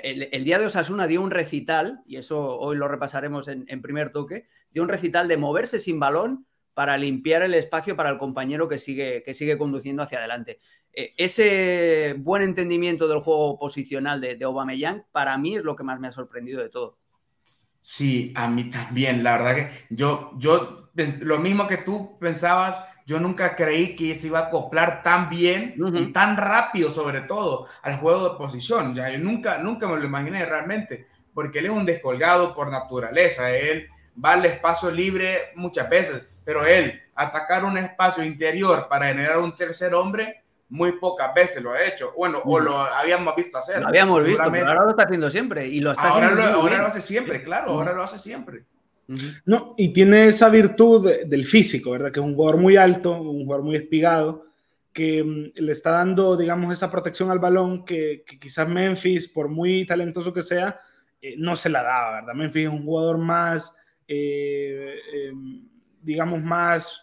[0.03, 4.11] El, el, día de Osasuna dio un recital, y eso hoy lo repasaremos en, primer
[4.11, 8.69] toque, dio un recital de moverse sin balón para limpiar el espacio para el compañero
[8.69, 10.59] que sigue, que sigue conduciendo hacia adelante.
[10.93, 16.01] Eh, ese buen entendimiento del juego posicional de, de para mí es lo que más
[16.01, 16.99] me ha sorprendido de todo.
[17.81, 20.91] Sí, a mí también, la verdad que yo, yo,
[21.21, 25.75] lo mismo que tú pensabas, yo nunca creí que se iba a acoplar tan bien
[25.95, 28.95] y tan rápido, sobre todo, al juego de posición.
[28.95, 33.51] Ya, yo nunca, nunca me lo imaginé realmente, porque él es un descolgado por naturaleza.
[33.51, 33.89] Él
[34.25, 39.57] va al espacio libre muchas veces, pero él atacar un espacio interior para generar un
[39.57, 42.13] tercer hombre, muy pocas veces lo ha hecho.
[42.17, 43.83] Bueno, o lo habíamos visto hacer.
[43.83, 45.67] Lo habíamos visto, pero ahora lo está haciendo siempre.
[45.67, 48.67] Y lo está ahora, lo, ahora lo hace siempre, claro, ahora lo hace siempre.
[49.45, 52.13] No, y tiene esa virtud del físico, ¿verdad?
[52.13, 54.47] Que es un jugador muy alto, un jugador muy espigado,
[54.93, 59.87] que mm, le está dando, digamos, esa protección al balón que, quizás Memphis, por muy
[59.87, 60.81] talentoso que sea,
[61.21, 62.35] eh, no se la daba, ¿verdad?
[62.35, 63.75] Memphis es un jugador más,
[64.07, 65.69] eh, em,
[66.03, 67.03] digamos, más...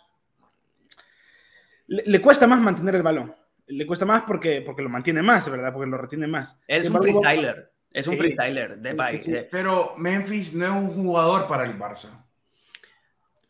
[1.87, 3.33] le, cuesta más mantener el balón
[3.67, 5.73] le cuesta más porque, porque lo mantiene más, ¿verdad?
[5.73, 6.57] Porque lo retiene más.
[6.67, 7.69] Es un freestyler.
[7.91, 9.29] Es un freestyler de país.
[9.51, 12.25] Pero Memphis no es un jugador para el Barça.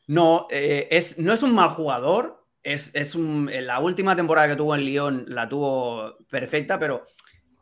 [0.07, 2.45] No, eh, es, no es un mal jugador.
[2.63, 7.05] Es, es un, la última temporada que tuvo en Lyon la tuvo perfecta, pero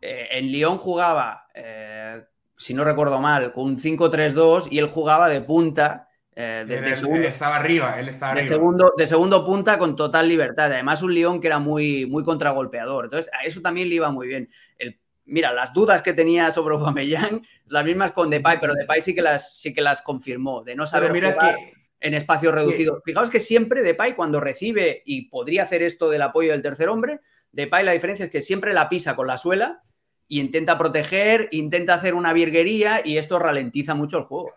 [0.01, 2.23] eh, en Lyon jugaba, eh,
[2.55, 7.27] si no recuerdo mal, con un 5-3-2 y él jugaba de punta eh, de, segundo,
[7.27, 10.65] estaba arriba, él estaba de Segundo, de segundo punta con total libertad.
[10.65, 13.05] Además, un León que era muy, muy contragolpeador.
[13.05, 14.49] Entonces, a eso también le iba muy bien.
[14.77, 19.13] El, mira, las dudas que tenía sobre Aubameyang, las mismas con Depay, pero Depay sí
[19.13, 21.55] que las, sí que las confirmó, de no saber mira jugar
[21.99, 23.01] en espacio reducido.
[23.03, 27.21] Fijaos que siempre Depay, cuando recibe y podría hacer esto del apoyo del tercer hombre,
[27.51, 29.81] Depay la diferencia es que siempre la pisa con la suela
[30.27, 34.51] y intenta proteger, intenta hacer una virguería y esto ralentiza mucho el juego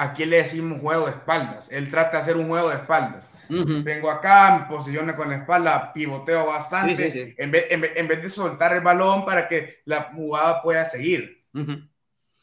[0.00, 1.68] aquí le decimos juego de espaldas.
[1.70, 3.30] Él trata de hacer un juego de espaldas.
[3.50, 8.74] Vengo acá, me posiciono con la espalda, pivoteo bastante, En, vez, en, vez, de soltar
[8.74, 11.44] el balón para que la jugada pueda seguir.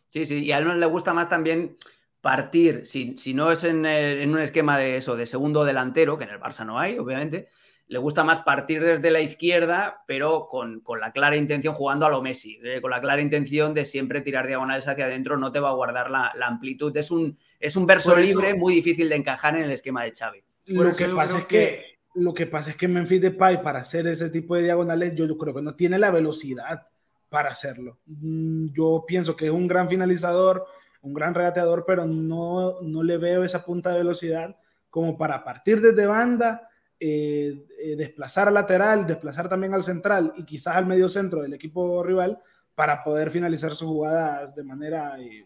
[0.10, 1.78] Sí, sí, y a él le gusta más también
[2.22, 6.26] partir, si, si no es en, en, un esquema de eso, de segundo delantero, que
[6.26, 7.48] en el Barça no hay, obviamente,
[7.89, 12.22] le gusta más partir desde la izquierda, pero con, la clara intención, jugando a lo
[12.22, 15.70] Messi, eh, con la clara intención de siempre tirar diagonales hacia adentro, no te va
[15.70, 16.96] a guardar la, amplitud.
[16.98, 20.43] Es un, es un verso libre muy difícil de encajar en el esquema de Xavi.
[20.67, 24.30] Lo que, pasa es que, lo que pasa es que Memphis Depay para hacer ese
[24.30, 26.88] tipo de diagonales, yo, yo creo que no tiene la velocidad
[27.30, 27.99] para hacerlo.
[28.06, 30.65] Mm, yo pienso que es un gran finalizador,
[31.01, 34.56] un gran regateador, pero no, no le veo esa punta de velocidad
[34.89, 40.43] como para partir desde banda eh, eh, desplazar al lateral, desplazar también al central y
[40.43, 42.39] quizás al medio centro del equipo rival
[42.73, 45.45] para poder finalizar sus jugadas de manera eh,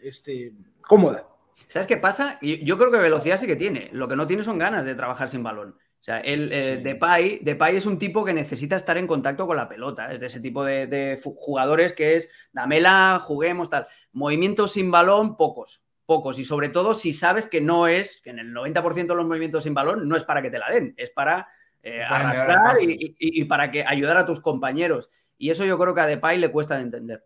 [0.00, 1.26] este, cómoda.
[1.68, 2.38] ¿Sabes qué pasa?
[2.40, 3.88] Yo creo que velocidad sí que tiene.
[3.92, 5.70] Lo que no tiene son ganas de trabajar sin balón.
[5.70, 6.48] O sea, el
[6.82, 10.12] Depay, Depay, es un tipo que necesita estar en contacto con la pelota.
[10.12, 13.86] Es de ese tipo de, de jugadores que es damela, juguemos, tal.
[14.12, 18.38] Movimientos sin balón, pocos pocos y sobre todo si sabes que no es, que en
[18.38, 21.10] el 90% de los movimientos sin balón no es para que te la den, es
[21.10, 21.48] para
[21.82, 25.10] eh, arrastrar y, para que ayudar a tus compañeros.
[25.38, 27.24] Y eso yo creo que a Depay le cuesta de entender.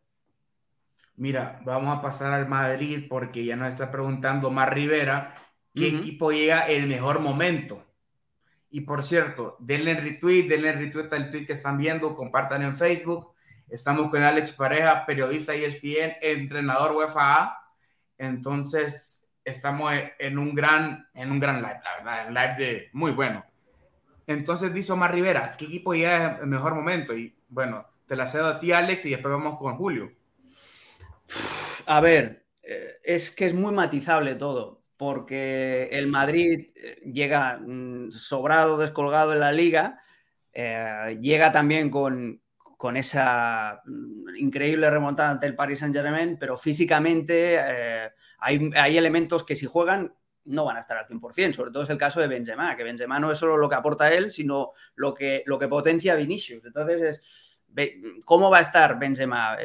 [1.16, 5.34] Mira, vamos a pasar al Madrid porque ya nos está preguntando Mar Rivera
[5.74, 7.82] qué equipo llega el mejor momento.
[8.70, 13.32] Y por cierto, denle retweet, denle retweet al tweet que están viendo, compartan en Facebook.
[13.68, 17.66] Estamos con Alex Pareja, periodista ESPN, entrenador UEFA
[18.18, 23.12] entonces, estamos en un gran, en un gran live, la verdad, un live de muy
[23.12, 23.44] bueno.
[24.26, 27.16] Entonces dice Omar Rivera, ¿qué equipo llega el mejor momento?
[27.16, 30.10] Y bueno, te la cedo a ti, Alex, y después vamos con Julio.
[31.86, 38.10] A ver, eh, es que es muy matizable todo, porque el Madrid eh, llega mm,
[38.10, 40.00] sobrado, descolgado en la liga,
[40.52, 42.40] eh, llega también con,
[42.76, 49.44] con esa mm, increíble remontada ante el Paris Saint Germain, pero físicamente eh, hay, elementos
[49.44, 52.28] que si juegan no van a estar al 100%, sobre todo es el caso de
[52.28, 55.66] Benzema, que Benzema no es solo lo que aporta él, sino lo que, lo que
[55.66, 56.64] potencia a Vinicius.
[56.64, 57.20] Entonces,
[58.24, 59.56] ¿cómo va a estar Benzema?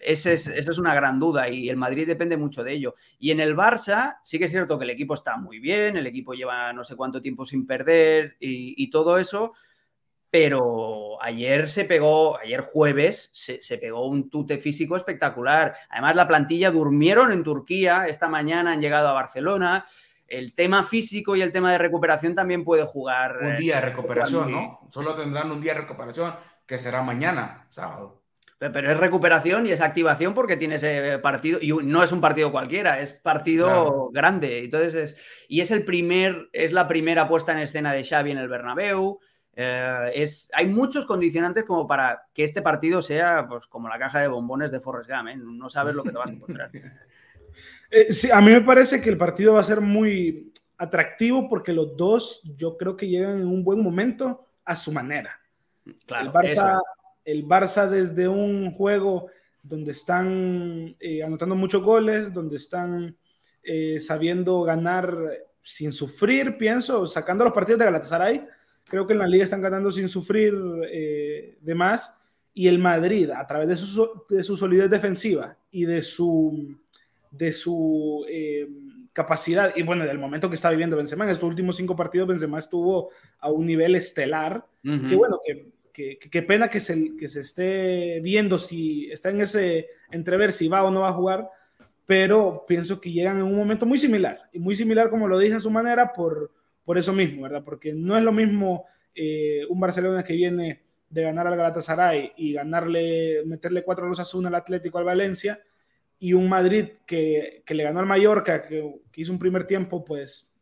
[0.00, 2.94] Esa es, una gran duda y el Madrid depende mucho de ello.
[3.18, 6.06] Y en el Barça sí que es cierto que el equipo está muy bien, el
[6.06, 9.52] equipo lleva no sé cuánto tiempo sin perder y todo eso,
[10.30, 15.74] pero ayer se pegó, ayer jueves, se, pegó un tute físico espectacular.
[15.90, 19.84] Además, la plantilla durmieron en Turquía, esta mañana han llegado a Barcelona.
[20.28, 23.38] El tema físico y el tema de recuperación también puede jugar.
[23.42, 24.86] Un día de eh, recuperación, ¿no?
[24.88, 26.32] Solo tendrán un día de recuperación,
[26.64, 28.19] que será mañana, sábado.
[28.60, 32.52] Pero es recuperación y es activación porque tiene ese partido, y no es un partido
[32.52, 34.64] cualquiera, es partido grande.
[34.64, 35.16] Entonces es,
[35.48, 39.18] y es el primer, es la primera puesta en escena de Xavi en el Bernabéu.
[39.56, 44.20] Eh, es, hay muchos condicionantes como para que este partido sea pues, como la caja
[44.20, 45.28] de bombones de Forrest Gump.
[45.28, 45.36] ¿eh?
[45.36, 46.70] No sabes lo que te vas a encontrar.
[47.92, 51.72] Eh, sí, a mí me parece que el partido va a ser muy atractivo porque
[51.72, 55.40] los dos yo creo que llegan en un buen momento a su manera.
[56.06, 56.80] Claro, el Barça,
[57.30, 59.28] el Barça desde un juego
[59.62, 63.16] donde están eh, anotando muchos goles, donde están
[63.62, 65.16] eh, sabiendo ganar
[65.62, 68.46] sin sufrir, pienso, sacando los partidos de Galatasaray,
[68.84, 70.54] creo que en la liga están ganando sin sufrir
[70.90, 72.12] eh, de más,
[72.52, 76.76] y el Madrid, a través de su, de su solidez defensiva y de su,
[77.30, 78.26] de su
[79.12, 82.58] capacidad, y bueno, del momento que está viviendo Benzema, en estos últimos cinco partidos Benzema
[82.58, 85.70] estuvo a un nivel estelar, que bueno, que
[86.30, 90.82] qué pena que se, que se esté viendo si está en ese entrever si va
[90.82, 91.48] o no va a jugar,
[92.06, 95.54] pero pienso que llegan en un momento muy similar, y muy similar como lo dije
[95.54, 96.52] a su manera por,
[96.84, 97.62] por eso mismo, ¿verdad?
[97.64, 98.84] Porque no es lo mismo
[99.14, 104.46] eh, un Barcelona que viene de ganar al Galatasaray y ganarle, meterle cuatro los a
[104.48, 105.60] al Atlético al Valencia,
[106.18, 110.04] y un Madrid que, que le ganó al Mallorca, que, que, hizo un primer tiempo
[110.04, 110.52] pues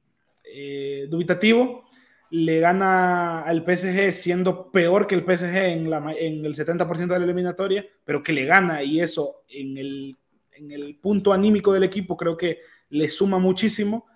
[0.44, 1.88] eh, dubitativo,
[2.30, 7.18] le gana al PSG siendo peor que el PSG en, la, en el 70% de
[7.18, 10.16] la eliminatoria, pero que le gana y eso en el,
[10.52, 12.58] en el punto anímico del equipo creo que
[12.90, 14.06] le suma muchísimo.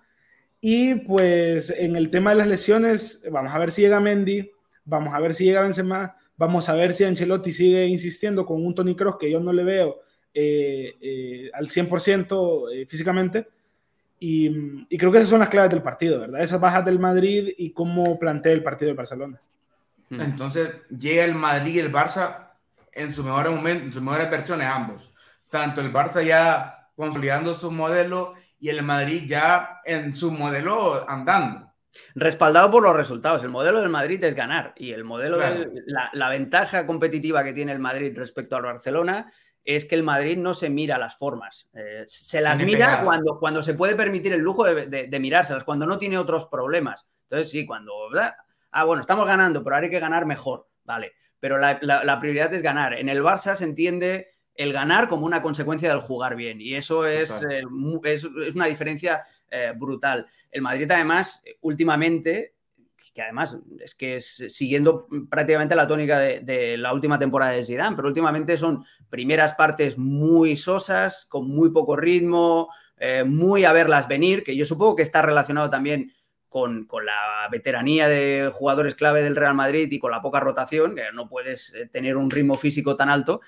[0.61, 4.49] Y pues en el tema de las lesiones, vamos a ver si llega Mendy,
[4.85, 8.73] vamos a ver si llega Benzema, vamos a ver si Ancelotti sigue insistiendo con un
[8.73, 9.99] Tony Kroos que yo no le veo
[10.33, 13.47] eh, eh, al 100% eh, físicamente
[14.25, 16.41] y, creo que esas son las claves del partido, ¿verdad?
[16.41, 19.41] Esas bajas del Madrid y cómo plantea el partido del Barcelona.
[20.09, 22.51] Entonces llega el Madrid y el Barça
[22.93, 25.13] en su mejor momento, en sus mejores versiones ambos.
[25.49, 31.73] Tanto el Barça ya consolidando su modelo y el Madrid ya en su modelo andando.
[32.15, 33.43] Respaldado por los resultados.
[33.43, 37.51] El modelo del Madrid es ganar y el modelo de la, la, ventaja competitiva que
[37.51, 39.29] tiene el Madrid respecto al Barcelona
[39.65, 41.69] es que el Madrid no se mira las formas.
[41.73, 45.97] Eh, se las mira cuando, cuando se puede permitir el lujo de, mirárselas, cuando no
[45.97, 47.07] tiene otros problemas.
[47.29, 47.93] Entonces, sí, cuando.
[48.71, 50.67] Ah, bueno, estamos ganando, pero ahora hay que ganar mejor.
[50.83, 51.13] Vale.
[51.39, 52.93] Pero la, prioridad es ganar.
[52.93, 56.61] En el Barça se entiende el ganar como una consecuencia del jugar bien.
[56.61, 57.63] Y eso es, eh,
[58.03, 58.23] es,
[58.55, 60.27] una diferencia eh, brutal.
[60.51, 62.55] El Madrid, además, últimamente
[63.13, 67.95] que además es que es siguiendo prácticamente la tónica de, la última temporada de Zidane,
[67.95, 74.07] pero últimamente son primeras partes muy sosas, con muy poco ritmo, eh, muy a verlas
[74.07, 76.11] venir, que yo supongo que está relacionado también
[76.49, 81.03] con, la veteranía de jugadores clave del Real Madrid y con la poca rotación, que
[81.13, 83.41] no puedes eh, tener un ritmo físico tan alto,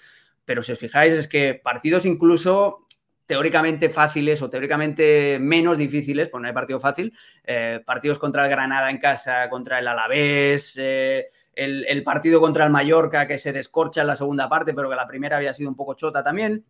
[0.43, 2.84] pero si os fijáis es que partidos incluso
[3.25, 8.49] teóricamente fáciles o teóricamente menos difíciles, pues no hay partido fácil, eh, partidos contra el
[8.49, 14.01] Granada en casa, contra el Alavés, eh, el, partido contra el Mallorca que se descorcha
[14.01, 16.65] en la segunda parte, pero que la primera había sido un poco chota también.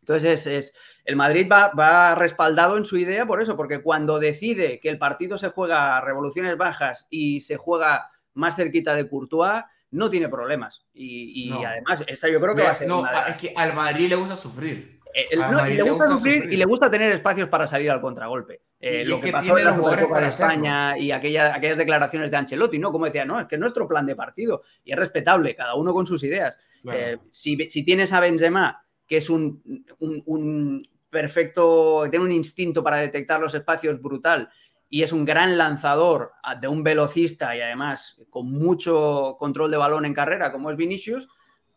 [0.00, 4.78] Entonces, es, el Madrid va, va, respaldado en su idea por eso, porque cuando decide
[4.78, 9.64] que el partido se juega a revoluciones bajas y se juega más cerquita de Courtois,
[9.90, 10.86] no tiene problemas.
[10.92, 12.86] Y, además, esta yo creo que va a ser.
[12.86, 14.95] No, es que al Madrid le gusta sufrir.
[15.18, 18.60] Eh, y le gusta sufrir, y le gusta tener espacios para salir al contragolpe.
[18.78, 22.92] Eh, lo que, pasó en la Copa de España y aquellas declaraciones de Ancelotti, ¿no?
[22.92, 26.06] Como decía, no, es que nuestro plan de partido y es respetable, cada uno con
[26.06, 26.58] sus ideas.
[26.92, 29.62] Eh, si, tienes a Benzema, que es un,
[29.98, 34.50] un, perfecto, tiene un instinto para detectar los espacios brutal
[34.90, 40.04] y es un gran lanzador de un velocista y además con mucho control de balón
[40.04, 41.26] en carrera, como es Vinicius,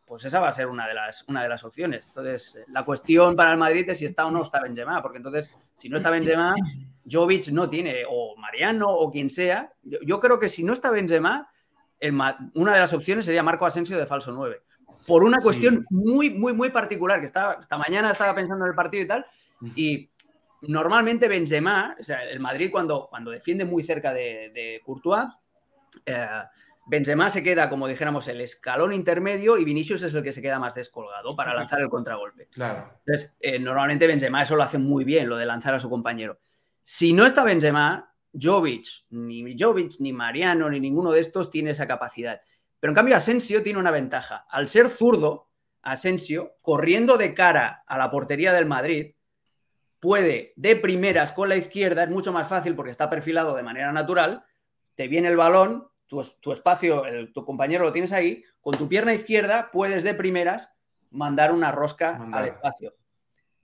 [0.09, 2.07] pues esa va a ser una de las, una de las opciones.
[2.07, 5.51] Entonces, la cuestión para el Madrid es si está o no está Benzema, porque entonces,
[5.77, 6.55] si no está Benzema,
[7.09, 9.71] Jovic no tiene, o Mariano, o quien sea.
[9.83, 11.47] Yo, creo que si no está Benzema,
[12.55, 14.63] una de las opciones sería Marco Asensio de falso 9.
[15.05, 19.03] Por una cuestión muy, muy, muy particular, que esta mañana estaba pensando en el partido
[19.03, 19.25] y tal,
[19.75, 20.09] y
[20.63, 25.25] normalmente Benzema, o sea, el Madrid cuando, cuando defiende muy cerca de, de Courtois,
[26.03, 26.27] eh,
[26.89, 30.57] Benzema se queda, como dijéramos, el escalón intermedio y Vinicius es el que se queda
[30.57, 32.47] más descolgado para lanzar el contragolpe.
[32.47, 32.89] Claro.
[33.05, 36.39] Entonces, eh, normalmente Benzema eso lo hace muy bien, lo de lanzar a su compañero.
[36.81, 41.87] Si no está Benzema, Jovic, ni Jovic, ni Mariano, ni ninguno de estos tiene esa
[41.87, 42.41] capacidad.
[42.79, 44.47] Pero en cambio, Asensio tiene una ventaja.
[44.49, 45.51] Al ser zurdo,
[45.83, 49.13] Asensio, corriendo de cara a la portería del Madrid,
[49.99, 53.91] puede de primeras con la izquierda, es mucho más fácil porque está perfilado de manera
[53.91, 54.43] natural,
[54.95, 57.03] te viene el balón, tu, espacio,
[57.33, 60.69] tu compañero lo tienes ahí, con tu pierna izquierda puedes de primeras
[61.11, 62.95] mandar una rosca al espacio.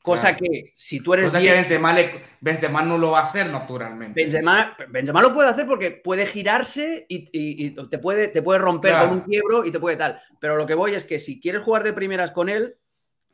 [0.01, 4.21] Cosa que si tú eres Cosa que Benzema, no lo va a hacer naturalmente.
[4.21, 9.09] Benzema, Benzema lo puede hacer porque puede girarse y, te, puede, te puede romper con
[9.09, 10.21] un quiebro y te puede tal.
[10.39, 12.77] Pero lo que voy es que si quieres jugar de primeras con él,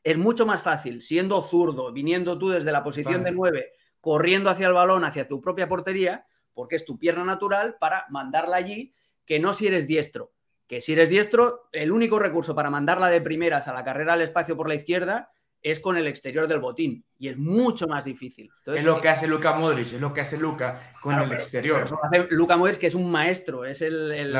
[0.01, 4.67] es mucho más fácil, siendo zurdo, viniendo tú desde la posición de 9, corriendo hacia
[4.67, 8.93] el balón, hacia tu propia portería, porque es tu pierna natural, para mandarla allí,
[9.25, 10.31] que no si eres diestro.
[10.67, 14.21] Que si eres diestro, el único recurso para mandarla de primeras a la carrera al
[14.21, 18.49] espacio por la izquierda es con el exterior del botín y es mucho más difícil.
[18.65, 21.87] es lo que hace Luca Modric, es lo que hace Luca con el exterior.
[22.03, 24.33] hace Luca Modric, que es un maestro, es el,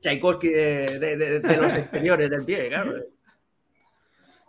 [0.00, 2.94] Tchaikovsky de, los exteriores del pie, claro.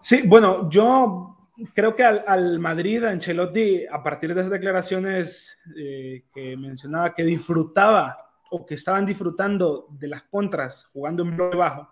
[0.01, 6.25] Sí, bueno, yo creo que al, Madrid, a Ancelotti, a partir de esas declaraciones eh,
[6.33, 11.89] que mencionaba, que disfrutaba o que estaban disfrutando de las contras jugando en bloque bajo,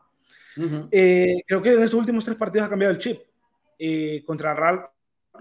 [0.91, 3.21] eh, creo que en estos últimos tres partidos ha cambiado el chip
[4.25, 4.85] contra, Real,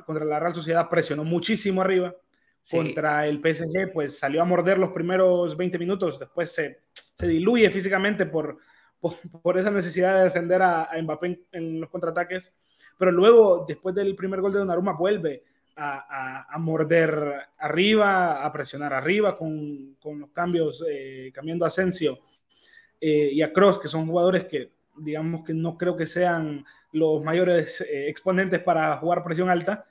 [0.07, 2.15] contra la Real Sociedad presionó muchísimo arriba.
[2.71, 7.69] Contra el PSG, pues salió a morder los primeros 20 minutos, después se, se diluye
[7.73, 8.59] físicamente por,
[9.43, 12.53] por, esa necesidad de defender a, Mbappé en, los contraataques.
[12.99, 15.45] Pero luego, después del primer gol de Donnarumma, vuelve
[15.77, 22.21] a, a, morder arriba, a presionar arriba con, con los cambios, eh, cambiando a Asensio
[23.01, 27.23] eh, y a Cross, que son jugadores que digamos que no creo que sean los
[27.23, 29.87] mayores eh, exponentes para jugar presión alta,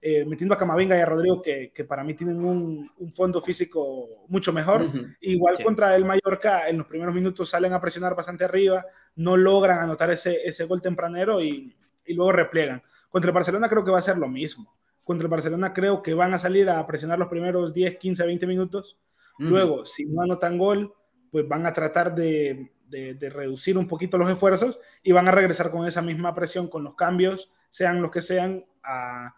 [0.00, 3.40] eh, metiendo a Camavinga y a Rodrigo, que, que para mí tienen un, un, fondo
[3.40, 4.86] físico mucho mejor.
[5.20, 8.84] Igual contra el Mallorca, en los primeros minutos salen a presionar bastante arriba,
[9.16, 11.74] no logran anotar ese, ese gol tempranero y,
[12.04, 12.82] y, luego repliegan.
[13.08, 14.76] Contra el Barcelona creo que va a ser lo mismo.
[15.06, 18.46] Contra el Barcelona creo que van a salir a presionar los primeros 10, 15, 20
[18.48, 18.98] minutos.
[19.38, 20.92] Luego, si no anotan gol,
[21.30, 25.70] pues van a tratar de, de, reducir un poquito los esfuerzos y van a regresar
[25.70, 29.32] con esa misma presión, con los cambios, sean los que sean, a,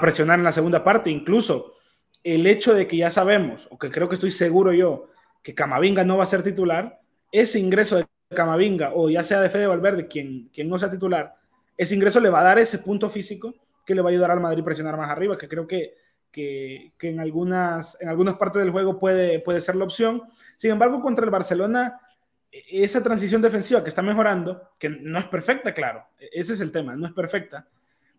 [0.00, 1.10] presionar en la segunda parte.
[1.10, 1.74] Incluso
[2.24, 5.10] el hecho de que ya sabemos, o que creo que estoy seguro yo,
[5.42, 6.98] que Camavinga no va a ser titular,
[7.30, 11.34] ese ingreso de Camavinga, o ya sea de Fede Valverde, quien, quien no sea titular,
[11.76, 13.54] ese ingreso le va a dar ese punto físico
[13.84, 15.94] que le va a ayudar al Madrid a presionar más arriba, que creo que,
[16.30, 20.22] que, en, algunas, en algunas partes del juego puede, puede ser la opción.
[20.56, 22.00] Sin embargo, contra el Barcelona
[22.52, 26.94] esa transición defensiva que está mejorando, que no es perfecta, claro, ese es el tema,
[26.94, 27.66] no es perfecta,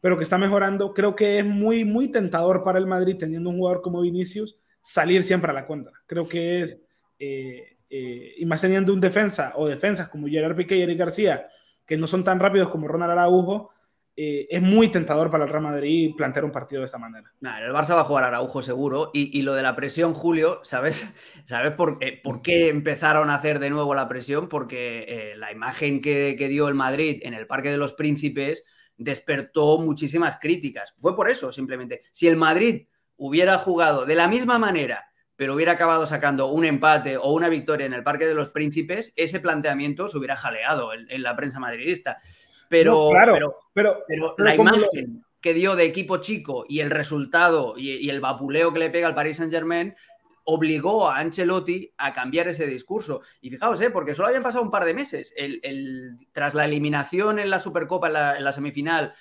[0.02, 3.58] pero que está mejorando, creo que es muy, muy tentador para el Madrid, teniendo un
[3.58, 5.94] jugador como Vinicius, salir siempre a la contra.
[6.08, 6.82] Creo que es,
[7.20, 11.48] eh, eh, y más teniendo un defensa o defensas como Gerard Piqué y Eric García,
[11.86, 13.70] que no son tan rápidos como Ronald Araujo,
[14.16, 17.32] eh, es muy tentador para el Real Madrid plantear un partido de esta manera.
[17.42, 19.10] el Barça va a jugar a Araujo seguro.
[19.14, 21.14] Y, lo de la presión, Julio, ¿sabes,
[21.46, 24.50] ¿sabes por, eh, por, qué empezaron a hacer de nuevo la presión?
[24.50, 28.64] Porque eh, la imagen que, dio el Madrid en el Parque de los Príncipes
[28.98, 30.94] despertó muchísimas críticas.
[31.00, 32.02] Fue por eso, simplemente.
[32.12, 32.88] Si el Madrid
[33.18, 37.88] hubiera jugado de la misma manera, pero hubiera acabado sacando un empate o una victoria
[37.88, 42.20] en el Parque de los Príncipes, ese planteamiento se hubiera jaleado en la prensa madridista.
[42.74, 48.10] Pero, claro, pero, pero, la imagen que dio de equipo chico y el resultado y,
[48.10, 49.94] el vapuleo que le pega al Paris Saint Germain
[50.46, 53.22] obligó a Ancelotti a cambiar ese discurso.
[53.42, 53.92] Y fijaos, ¿eh?
[53.92, 55.36] porque solo habían pasado un par de meses.
[55.38, 59.14] El, tras la eliminación en la Supercopa, en la, semifinal,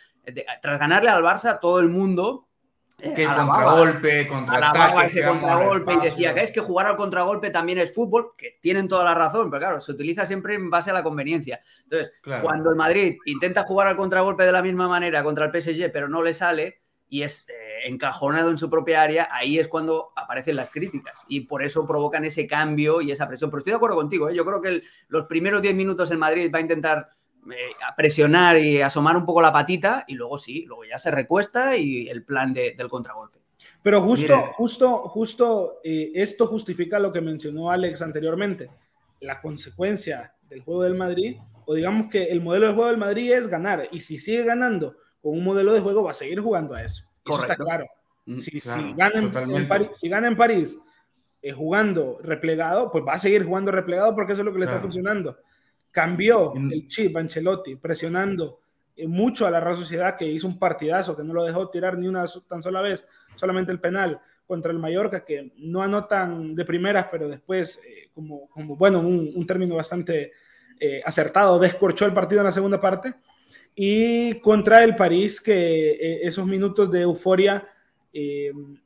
[0.62, 2.48] tras ganarle al Barça, todo el mundo
[3.02, 5.06] que contragolpe, contraataque.
[5.06, 8.88] ese contragolpe y decía que es que jugar al contragolpe también es fútbol, que tienen
[8.88, 11.60] toda la razón, pero claro, se utiliza siempre en base a la conveniencia.
[11.84, 15.90] Entonces, cuando el Madrid intenta jugar al contragolpe de la misma manera contra el PSG,
[15.92, 20.12] pero no le sale y es eh, encajonado en su propia área, ahí es cuando
[20.16, 23.50] aparecen las críticas y por eso provocan ese cambio y esa presión.
[23.50, 24.34] Pero estoy de acuerdo contigo, ¿eh?
[24.34, 27.10] yo creo que los primeros 10 minutos en Madrid va a intentar
[27.86, 31.76] a presionar y asomar un poco la patita y luego sí, luego ya se recuesta
[31.76, 33.40] y el plan del contragolpe.
[33.82, 38.70] Pero justo, justo, justo eh, esto justifica lo que mencionó Alex anteriormente,
[39.20, 43.32] la consecuencia del juego del Madrid, o digamos que el modelo de juego del Madrid
[43.32, 46.74] es ganar, y si sigue ganando con un modelo de juego va a seguir jugando
[46.74, 47.04] a eso.
[47.24, 47.86] Eso está claro.
[48.26, 48.60] Mm, si,
[48.94, 50.78] gana en, París, si gana en París
[51.56, 54.78] jugando replegado, pues va a seguir jugando replegado porque eso es lo que le está
[54.80, 55.36] funcionando.
[55.92, 58.60] Cambió el chip Ancelotti, presionando
[58.96, 61.98] eh, mucho a la Real Sociedad, que hizo un partidazo, que no lo dejó tirar
[61.98, 66.64] ni una tan sola vez, solamente el penal contra el Mallorca, que no anotan de
[66.64, 70.32] primeras, pero después, eh, como, como, bueno, un, término bastante
[70.80, 73.14] eh, acertado, descorchó el partido en la segunda parte.
[73.74, 77.66] Y contra el París, que esos minutos de euforia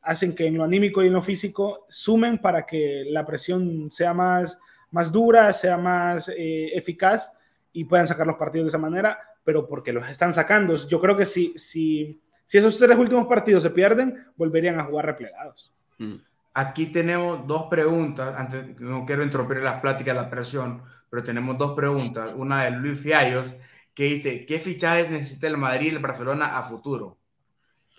[0.03, 4.15] hacen que en lo anímico y en lo físico sumen para que la presión sea
[4.15, 4.61] más
[4.97, 7.31] más dura, sea más eh, eficaz
[7.73, 9.19] y puedan sacar los partidos de esa manera.
[9.45, 10.75] pero porque los están sacando.
[10.75, 15.07] Yo creo que si, si, si esos tres últimos partidos se pierden, volverían a jugar
[15.07, 15.73] replegados.
[15.99, 16.17] Mm.
[16.53, 21.75] Aquí tenemos dos preguntas, antes no quiero interrumpir las pláticas, la presión, pero tenemos dos
[21.75, 22.33] preguntas.
[22.35, 23.59] Una de Luis Fiallos,
[23.95, 27.19] que dice, ¿qué fichajes necesita el Madrid y el Barcelona a futuro?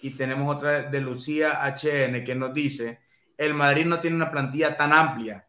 [0.02, 3.00] Y tenemos otra de Lucía HN que nos dice,
[3.38, 5.47] el Madrid no tiene una plantilla tan amplia.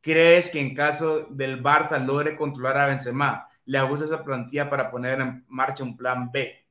[0.00, 4.90] ¿Crees que en caso del Barça logre controlar a Benzema, le gusta esa plantilla para
[4.90, 6.64] poner en marcha un plan B?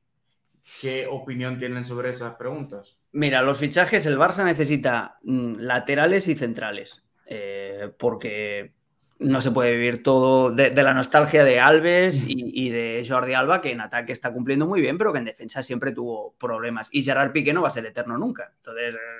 [0.80, 2.98] ¿Qué opinión tienen sobre esas preguntas?
[3.12, 8.72] Mira, los fichajes, el Barça necesita mm, laterales y centrales, eh, porque
[9.18, 13.72] no se puede vivir todo de, la nostalgia de Alves y, de Jordi Alba, que
[13.72, 16.88] en ataque está cumpliendo muy bien, pero que en defensa siempre tuvo problemas.
[16.92, 18.52] Y Gerard Piqué no va a ser eterno nunca.
[18.56, 19.17] Entonces, eh,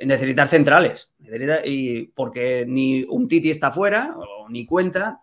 [0.00, 1.10] necesitar centrales.
[1.64, 5.22] y porque ni un Titi está fuera, o ni cuenta,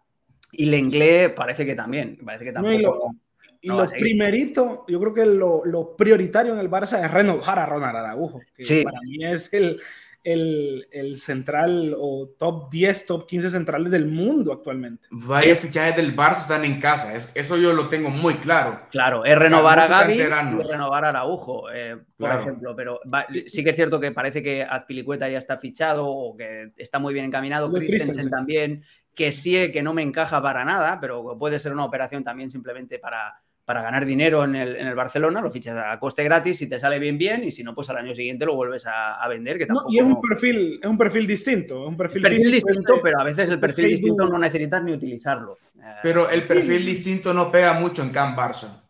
[0.52, 2.18] y Lenglet parece que también.
[2.24, 3.16] Parece que tampoco.
[3.62, 7.96] y lo, primerito, yo creo que lo, prioritario en el Barça es renovar a Ronald
[7.96, 8.42] Araujo.
[8.56, 9.80] Que Para mí es el
[10.24, 15.08] el, el, central o top 10, top 15 centrales del mundo actualmente.
[15.12, 18.82] Varios fichajes del Barça están en casa, eso yo lo tengo muy claro.
[18.90, 23.00] Claro, es renovar a Gaby y renovar a Araujo, eh, por ejemplo, pero
[23.48, 27.14] sí que es cierto que parece que Azpilicueta ya está fichado o que está muy
[27.14, 28.84] bien encaminado, Christensen también,
[29.16, 33.00] que sí que no me encaja para nada, pero puede ser una operación también simplemente
[33.00, 36.68] para para ganar dinero en el, en el, Barcelona, lo fichas a coste gratis, si
[36.68, 39.58] te sale bien, bien, y si no, pues al año siguiente lo vuelves a, vender.
[39.58, 41.88] Que y es un, perfil, es un perfil distinto.
[41.88, 45.58] Un perfil, distinto, pero a veces el perfil distinto no necesitas ni utilizarlo.
[46.04, 48.82] Pero el perfil distinto no pega mucho en Camp Barça.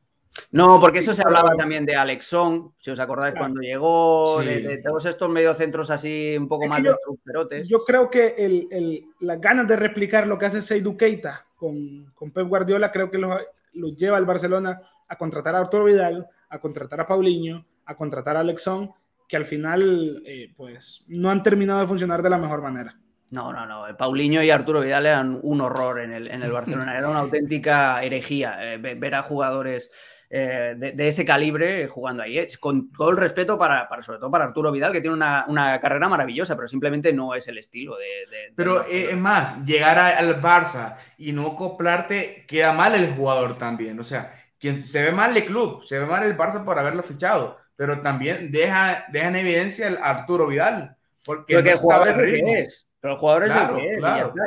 [0.51, 5.05] No, porque eso se hablaba también de Alexón, si os acordáis cuando llegó, de, todos
[5.05, 6.95] estos mediocentros así un poco más yo,
[7.49, 11.45] de Yo creo que el, el, las ganas de replicar lo que hace Seydou Keita
[11.55, 13.35] con, con Pep Guardiola, creo que los,
[13.73, 18.37] lo lleva al Barcelona a contratar a Arturo Vidal, a contratar a Paulinho, a contratar
[18.37, 18.91] a Alexón,
[19.27, 22.97] que al final eh, pues no han terminado de funcionar de la mejor manera.
[23.31, 23.97] No, no, no.
[23.97, 26.97] Paulinho y Arturo Vidal eran un horror en el, en el Barcelona.
[26.97, 29.89] Era una auténtica herejía eh, ver a jugadores
[30.33, 32.47] eh, de, ese calibre jugando ahí.
[32.57, 36.55] Con todo el respeto para, sobre todo para Arturo Vidal, que tiene una, carrera maravillosa,
[36.55, 38.53] pero simplemente no es el estilo de...
[38.55, 43.99] pero es más, llegar al Barça y no acoplarte, queda mal el jugador también.
[43.99, 47.03] O sea, quien, se ve mal el club, se ve mal el Barça por haberlo
[47.03, 50.95] fichado, pero también deja, deja en evidencia el Arturo Vidal.
[51.25, 52.87] Porque, el jugador es que es.
[53.01, 54.05] Pero el jugador es el que es.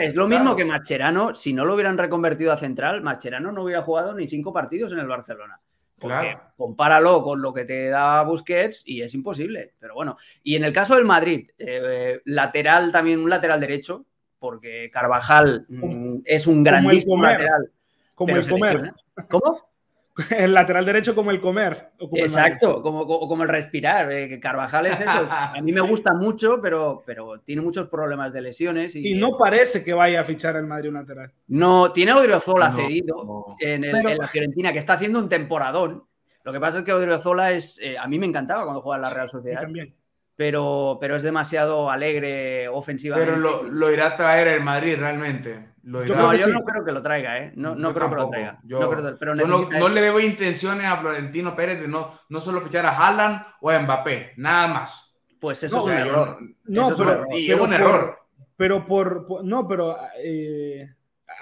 [0.09, 3.83] es lo mismo que Macherano, si no lo hubieran reconvertido a central, Macherano no hubiera
[3.83, 5.61] jugado ni cinco partidos en el Barcelona.
[6.05, 9.75] Porque compáralo con lo que te da Busquets y es imposible.
[9.79, 14.05] Pero bueno, y en el caso del Madrid, eh, lateral también, un lateral derecho,
[14.39, 17.71] porque Carvajal mm, es un grandísimo lateral.
[18.15, 18.93] Como el comer.
[19.29, 19.74] ¿Cómo?
[20.31, 21.91] El lateral derecho como el comer.
[22.13, 24.13] Exacto, como, como, el respirar.
[24.13, 25.29] Eh, Carvajal es eso.
[25.29, 28.95] A mí me gusta mucho, pero, pero tiene muchos problemas de lesiones.
[28.95, 31.33] Y, no parece que vaya a fichar el Madrid un lateral.
[31.49, 36.05] No, tiene Odriozola cedido En, la Fiorentina, que está haciendo un temporadón.
[36.45, 37.81] Lo que pasa es que Odriozola es.
[37.83, 39.63] Eh, a mí me encantaba cuando jugaba en la Real Sociedad.
[39.63, 39.95] también.
[40.37, 43.33] Pero, pero es demasiado alegre ofensivamente.
[43.33, 47.39] Pero lo, lo irá a traer el Madrid realmente yo, no creo que lo traiga,
[47.39, 47.53] ¿eh?
[47.57, 48.59] No, no creo que lo traiga.
[48.65, 53.71] no, le veo intenciones a Florentino Pérez de no, no solo fichar a Haaland o
[53.71, 55.21] a Mbappé, nada más.
[55.41, 56.39] Pues eso es un error.
[56.65, 58.19] No, pero, y es un error.
[58.57, 60.95] Pero por, no, pero eh,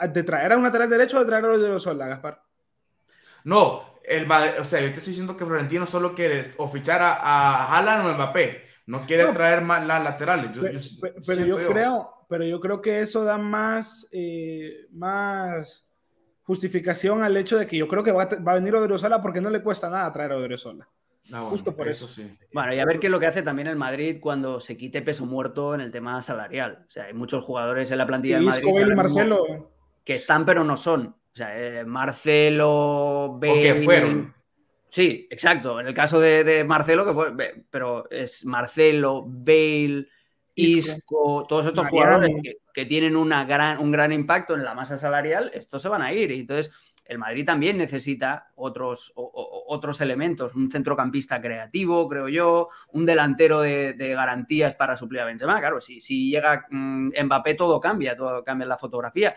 [0.08, 2.42] de traer a un lateral derecho o de traer a los de los Solda, Gaspar.
[3.44, 7.14] No, el, o sea, yo te estoy diciendo que Florentino solo quiere o fichar a,
[7.14, 8.72] a Haaland o a Mbappé.
[8.86, 10.50] No quiere traer más las laterales.
[11.26, 15.86] pero yo creo, pero yo creo que eso da más, eh, más
[16.44, 19.42] justificación al hecho de que yo creo que va a, va a venir Odriozola porque
[19.42, 20.88] no le cuesta nada traer a Odriozola.
[21.30, 22.06] Ah, Justo por eso.
[22.06, 22.34] sí.
[22.54, 25.02] Bueno, y a ver qué es lo que hace también el Madrid cuando se quite
[25.02, 26.86] peso muerto en el tema salarial.
[26.88, 29.70] O sea, hay muchos jugadores en la plantilla de Madrid y Marcelo.
[30.02, 31.08] que están pero no son.
[31.08, 33.62] O sea, eh, Marcelo, Bale...
[33.62, 34.34] que fueron.
[34.88, 35.80] Sí, exacto.
[35.80, 37.64] En el caso de, de Marcelo, que fue...
[37.70, 40.08] Pero es Marcelo, Bale...
[40.54, 42.30] Isco, todos estos jugadores
[42.72, 46.12] que, tienen una gran, un gran impacto en la masa salarial, estos se van a
[46.12, 46.30] ir.
[46.30, 46.70] Y entonces
[47.04, 53.94] el Madrid también necesita otros, otros elementos, un centrocampista creativo, creo yo, un delantero de,
[54.14, 55.58] garantías para suplir a Benzema.
[55.60, 59.34] Claro, si, si llega mm, Mbappé todo cambia, todo cambia la fotografía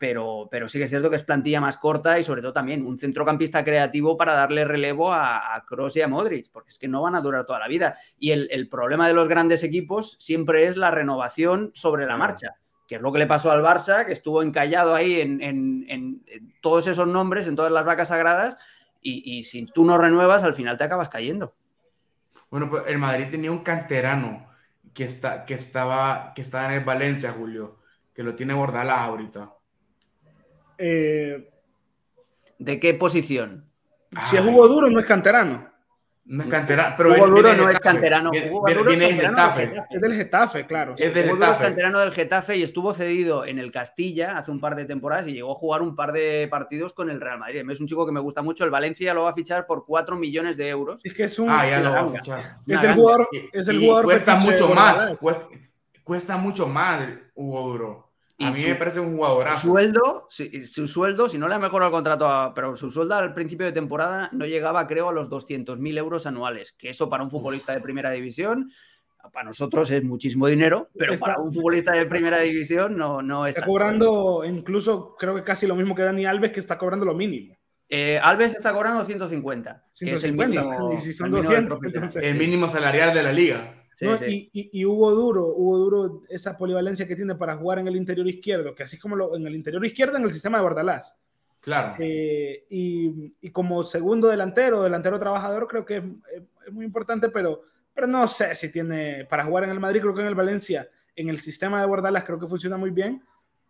[0.00, 2.86] pero, pero sí que es cierto que es plantilla más corta y sobre todo también
[2.86, 7.02] un centrocampista creativo para darle relevo a, Kroos y a Modric, porque es que no
[7.02, 7.98] van a durar toda la vida.
[8.18, 12.56] Y el, problema de los grandes equipos siempre es la renovación sobre la marcha,
[12.88, 16.24] que es lo que le pasó al Barça, que estuvo encallado ahí en,
[16.62, 18.56] todos esos nombres, en todas las vacas sagradas,
[19.02, 21.54] y, si tú no renuevas, al final te acabas cayendo.
[22.50, 24.48] Bueno, pues el Madrid tenía un canterano
[24.94, 27.80] que, está, que, estaba, que estaba en el Valencia, Julio,
[28.14, 29.59] que lo tiene Bordalás ahorita.
[30.80, 31.50] Eh,
[32.58, 33.66] ¿De qué posición?
[34.24, 35.68] Si es Hugo Duro, no es canterano.
[36.26, 38.30] No es canterano, pero Hugo Duro no es canterano.
[38.30, 39.72] Viene, del Getafe.
[39.90, 40.94] Es del Getafe, claro.
[40.96, 41.64] Es del Hugo Duro es Getafe.
[41.64, 45.32] canterano del Getafe y estuvo cedido en el Castilla hace un par de temporadas y
[45.32, 47.68] llegó a jugar un par de partidos con el Real Madrid.
[47.68, 48.64] Es un chico que me gusta mucho.
[48.64, 51.00] El Valencia lo va a fichar por 4 millones de euros.
[51.04, 51.48] Es que es un.
[51.50, 52.56] Ah, ya lo va a fichar.
[52.66, 53.28] es el jugador.
[53.32, 55.16] Y- Es el y jugador cuesta mucho más.
[55.20, 55.46] Cuesta,
[56.04, 58.09] cuesta mucho más Hugo Duro.
[58.46, 59.68] A mí su- me parece un Su jugadorazo.
[59.68, 63.14] sueldo, si- su sueldo, si no le ha mejorado el contrato, a- pero su sueldo
[63.14, 67.22] al principio de temporada no llegaba, creo, a los 200.000 euros anuales, que eso para
[67.22, 68.70] un futbolista de primera división,
[69.32, 73.44] para nosotros es muchísimo dinero, pero Está- para un futbolista de primera división no, no
[73.44, 73.70] es Está tanto.
[73.72, 77.54] cobrando incluso, creo que casi lo mismo que Dani Alves, que está cobrando lo mínimo.
[77.92, 81.50] Eh, Alves está cobrando 150, que es el 150, mínimo, y si son el mínimo
[81.50, 82.04] del 200, profesional.
[82.08, 83.74] entonces- El mínimo salarial de la liga.
[84.06, 84.16] ¿No?
[84.16, 84.50] sí.
[84.52, 87.96] Y, y- y Hugo Duro, Hugo Duro, esa polivalencia que tiene para jugar en el
[87.96, 91.16] interior izquierdo, que así como lo- en el interior izquierdo, en el sistema de Bordalás.
[91.60, 91.96] Claro.
[91.98, 97.28] Eh, y, y como segundo delantero, delantero trabajador, creo que es, es- es muy importante,
[97.28, 97.62] pero,
[97.94, 100.88] pero no sé si tiene para jugar en el Madrid, creo que en el Valencia,
[101.16, 103.22] en el sistema de Bordalás, creo que funciona muy bien,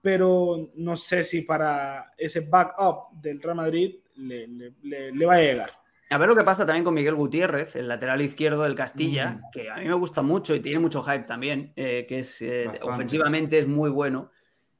[0.02, 5.34] pero no sé si para ese backup del Real Madrid le, le- le- le va
[5.34, 5.70] a llegar.
[6.12, 9.40] A ver lo que pasa también con Miguel Gutiérrez, el lateral izquierdo del Castilla, Mm.
[9.52, 12.68] que a mí me gusta mucho y tiene mucho hype también, eh, que es eh,
[12.82, 14.30] ofensivamente es muy bueno.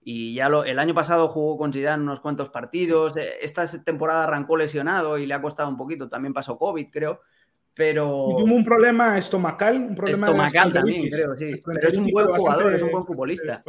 [0.03, 3.17] Y ya lo, el año pasado jugó con Zidane unos cuantos partidos.
[3.17, 6.09] eh, Esta temporada arrancó lesionado y le ha costado un poquito.
[6.09, 7.21] También pasó COVID, creo.
[7.75, 11.53] Pero Y tuvo un problema estomacal, un problema estomacal también, creo, sí.
[11.65, 13.63] Pero es un buen jugador, es un buen futbolista.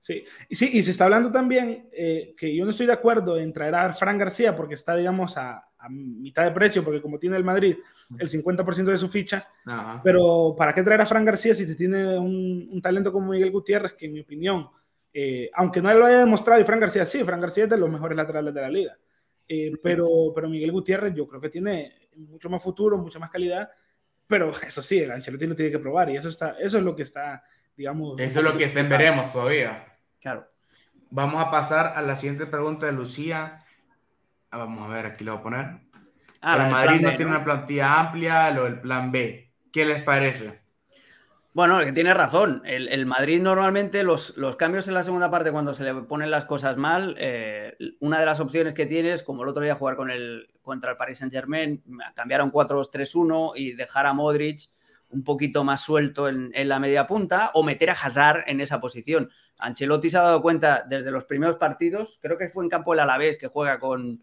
[0.00, 3.36] Sí, y sí, y se está hablando también eh, que yo no estoy de acuerdo
[3.38, 7.18] en traer a Fran García porque está, digamos, a, a mitad de precio, porque como
[7.18, 7.76] tiene el Madrid
[8.18, 10.00] el 50% de su ficha, Ajá.
[10.02, 13.52] pero ¿para qué traer a Fran García si te tiene un, un talento como Miguel
[13.52, 14.68] Gutiérrez, que en mi opinión,
[15.12, 17.90] eh, aunque no lo haya demostrado, y Fran García sí, Fran García es de los
[17.90, 18.98] mejores laterales de la liga,
[19.48, 23.70] eh, pero, pero Miguel Gutiérrez yo creo que tiene mucho más futuro, mucha más calidad,
[24.26, 26.96] pero eso sí, el Ancelotti lo tiene que probar y eso, está, eso es lo
[26.96, 27.44] que está,
[27.76, 28.20] digamos...
[28.20, 29.86] Eso es lo que está en veremos todavía.
[30.20, 30.48] Claro.
[31.10, 33.60] Vamos a pasar a la siguiente pregunta de Lucía.
[34.50, 35.66] Ah, vamos a ver, aquí lo voy a poner.
[36.40, 37.36] Ah, Pero Madrid no B, tiene ¿no?
[37.36, 39.52] una plantilla amplia, lo del plan B.
[39.72, 40.62] ¿Qué les parece?
[41.52, 42.62] Bueno, que tiene razón.
[42.66, 46.30] El, el Madrid normalmente los, los cambios en la segunda parte cuando se le ponen
[46.30, 49.96] las cosas mal, eh, una de las opciones que tienes, como el otro día jugar
[49.96, 51.82] con el, contra el Paris Saint Germain,
[52.14, 54.60] cambiar a un 4-2-3-1 y dejar a Modric
[55.08, 58.78] un poquito más suelto en, en la media punta o meter a Hazard en esa
[58.78, 59.30] posición.
[59.58, 63.00] Ancelotti se ha dado cuenta desde los primeros partidos, creo que fue en campo el
[63.00, 64.22] Alavés que juega con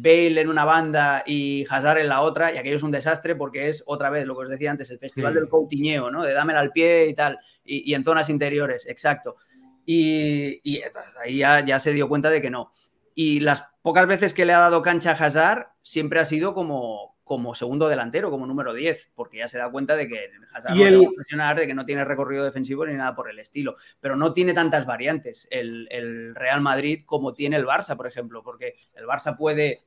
[0.00, 3.68] Bale en una banda y Hazard en la otra, y aquello es un desastre porque
[3.68, 5.38] es otra vez lo que os decía antes, el festival Sí.
[5.40, 6.22] del Coutinho, ¿no?
[6.22, 9.36] De dámela al pie y tal, y, y en zonas interiores, exacto.
[9.84, 10.92] Y, y, eh,
[11.24, 12.72] ahí ya, ya se dio cuenta de que no.
[13.14, 17.11] Y las pocas veces que le ha dado cancha a Hazard siempre ha sido como,
[17.32, 20.80] como segundo delantero, como número 10, porque ya se da cuenta de que Hazard Y
[20.80, 23.38] no el- va a presionar, de que no tiene recorrido defensivo ni nada por el
[23.38, 23.76] estilo.
[24.02, 28.42] Pero no tiene tantas variantes el, el Real Madrid como tiene el Barça, por ejemplo,
[28.42, 29.80] porque el Barça puede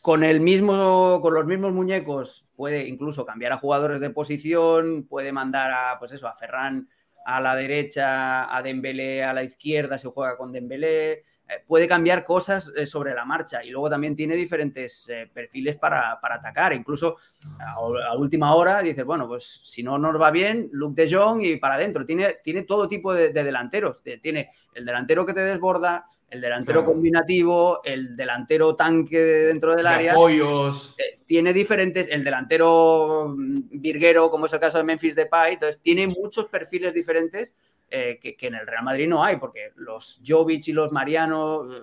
[0.00, 5.32] con el mismo con los mismos muñecos puede incluso cambiar a jugadores de posición, puede
[5.32, 6.88] mandar a pues eso, a Ferran
[7.26, 11.24] a la derecha, a Dembélé a la izquierda, se juega con Dembélé,
[11.66, 16.18] puede cambiar cosas eh, sobre la marcha y luego también tiene diferentes eh, perfiles para,
[16.20, 17.16] para atacar, incluso
[17.58, 21.42] a, a última hora dices, bueno, pues si no nos va bien, Luke de Jong
[21.42, 25.34] y para adentro, tiene, tiene todo tipo de, de delanteros, De- tiene el delantero que
[25.34, 26.92] te desborda, el delantero Claro.
[26.92, 30.94] combinativo, el delantero tanque dentro del De área, apoyos.
[30.98, 35.82] eh, tiene diferentes, el delantero mm, virguero, como es el caso de Memphis Depay, entonces
[35.82, 37.52] tiene muchos perfiles diferentes
[37.90, 41.68] eh, que, que en el Real Madrid no hay, porque los Jovic y los Mariano,
[41.74, 41.80] eh,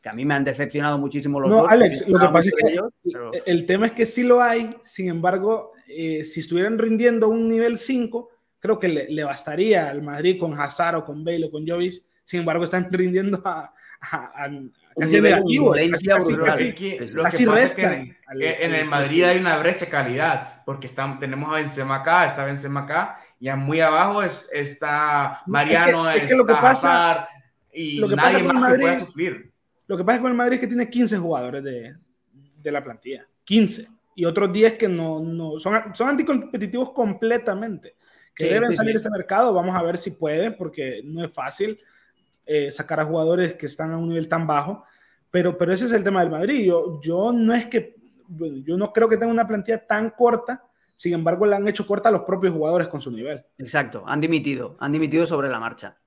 [0.00, 1.68] que a mí me han decepcionado muchísimo los No, dos.
[1.70, 4.76] Alex, lo que pasa es que ellos, pero- el tema es que sí lo hay,
[4.84, 8.28] sin embargo, eh, si estuvieran rindiendo un nivel 5,
[8.60, 12.02] creo que le, le bastaría al Madrid con Hazard o con Bale o con Jovic,
[12.24, 14.50] sin embargo están rindiendo a, a- a-
[14.96, 17.06] casi negativo, casi- casi- que sí.
[17.12, 20.62] lo Casi que pasa es que en, en el Madrid hay una brecha de calidad,
[20.66, 25.42] porque están, tenemos a Benzema acá, está Benzema acá, y a muy abajo es, está
[25.46, 27.28] Mariano, es que está lo que pasa- Hazard,
[27.74, 29.52] y lo que nadie pasa más el que pueda Madrid- suplir.
[29.86, 31.94] Lo que pasa es que con el Madrid es que tiene 15 jugadores de,
[32.62, 37.96] de la plantilla, 15, y otros 10 que no, no son, son anticompetitivos completamente,
[38.34, 38.94] que Sí, deben sí, salir sí.
[38.94, 41.78] de este mercado, vamos a ver si pueden, porque no es fácil
[42.46, 44.82] eh, sacar a jugadores que están a un nivel tan bajo,
[45.30, 46.64] Pero, pero ese es el tema del Madrid.
[46.64, 47.96] Yo, yo no es que,
[48.64, 50.62] yo no creo que tenga una plantilla tan corta,
[50.96, 53.44] sin embargo, la han hecho corta a los propios jugadores con su nivel.
[53.58, 55.98] Exacto, han dimitido, han dimitido sobre la marcha.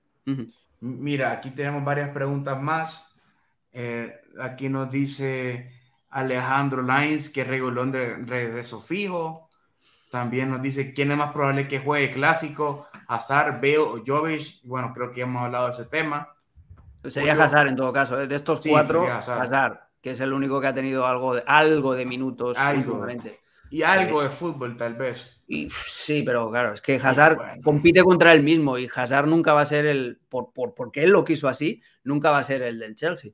[0.80, 3.16] Mira, aquí tenemos varias preguntas más.
[3.72, 5.72] Eh, aquí nos dice
[6.10, 9.50] Alejandro Lines que Regulón de regreso fijo.
[10.10, 14.62] También nos dice quién es más probable que juegue clásico, Hazard, Bale o Jovic.
[14.64, 16.34] Bueno, creo que hemos hablado de ese tema.
[17.06, 18.20] Sería Hazard en todo caso.
[18.20, 18.28] ¿eh?
[18.28, 19.80] De estos cuatro, Hazard.
[20.02, 23.40] que es el único que ha tenido algo de, algo de minutos últimamente.
[23.70, 25.42] Y algo de fútbol, tal vez.
[25.48, 29.62] Y, sí, pero claro, es que Hazard compite contra él mismo y Hazard nunca va
[29.62, 32.80] a ser el, por, por, porque él lo quiso así, nunca va a ser el
[32.80, 33.32] del Chelsea.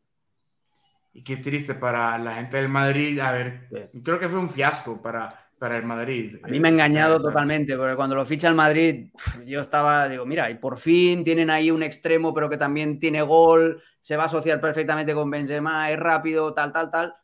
[1.14, 3.20] Y qué triste para la gente del Madrid.
[3.20, 3.68] A ver,
[4.04, 6.38] creo que fue un fiasco para, para el Madrid.
[6.44, 9.12] A mí me ha engañado totalmente, porque cuando lo ficha el Madrid,
[9.46, 13.22] yo estaba, digo, mira, y por fin tienen ahí un extremo, pero que también tiene
[13.22, 17.16] gol, se va a asociar perfectamente con Benzema, es rápido, tal, tal, tal.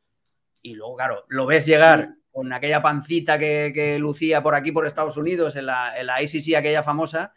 [0.61, 5.17] Y luego, claro, lo ves llegar con aquella pancita que, lucía por aquí, por Estados
[5.17, 7.33] Unidos, en la, en la ACC, aquella famosa,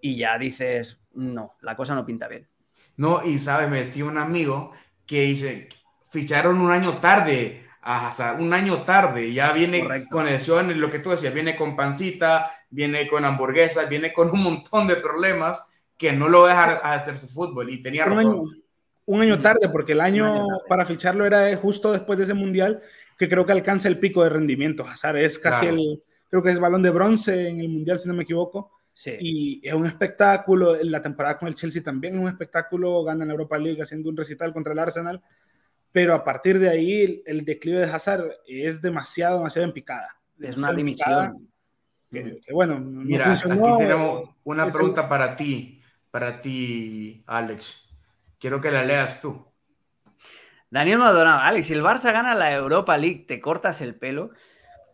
[0.00, 2.48] y ya dices, no, la cosa no pinta bien.
[2.96, 4.72] No, y sabes, me decía un amigo
[5.04, 5.68] que dice,
[6.08, 11.00] ficharon un año tarde a Hazard, un año tarde, ya viene con lesiones, lo que
[11.00, 15.66] tú decías, viene con pancita, viene con hamburguesas, viene con un montón de problemas
[15.98, 18.62] que no lo deja hacer su fútbol, y tenía razón.
[19.04, 22.80] un año tarde, porque el año, para ficharlo era justo después de ese mundial
[23.18, 24.84] que creo que alcanza el pico de rendimiento.
[24.86, 28.14] Hazard es casi el, creo que es balón de bronce en el Mundial, si no
[28.14, 28.72] me equivoco.
[29.20, 33.32] Y es un espectáculo, la temporada con el Chelsea también es un espectáculo, gana la
[33.32, 35.22] Europa League haciendo un recital contra el Arsenal,
[35.90, 40.16] pero a partir de ahí el, declive de Hazard es demasiado, demasiado en picada.
[40.38, 41.48] Es una dimisión.
[42.10, 43.48] Que, bueno, Mira, aquí
[43.78, 47.88] tenemos una pregunta para ti, para ti, Alex.
[48.38, 49.51] Quiero que la leas tú.
[50.72, 54.30] Daniel Maldonado, Alex, si el Barça gana la Europa League, ¿te cortas el pelo?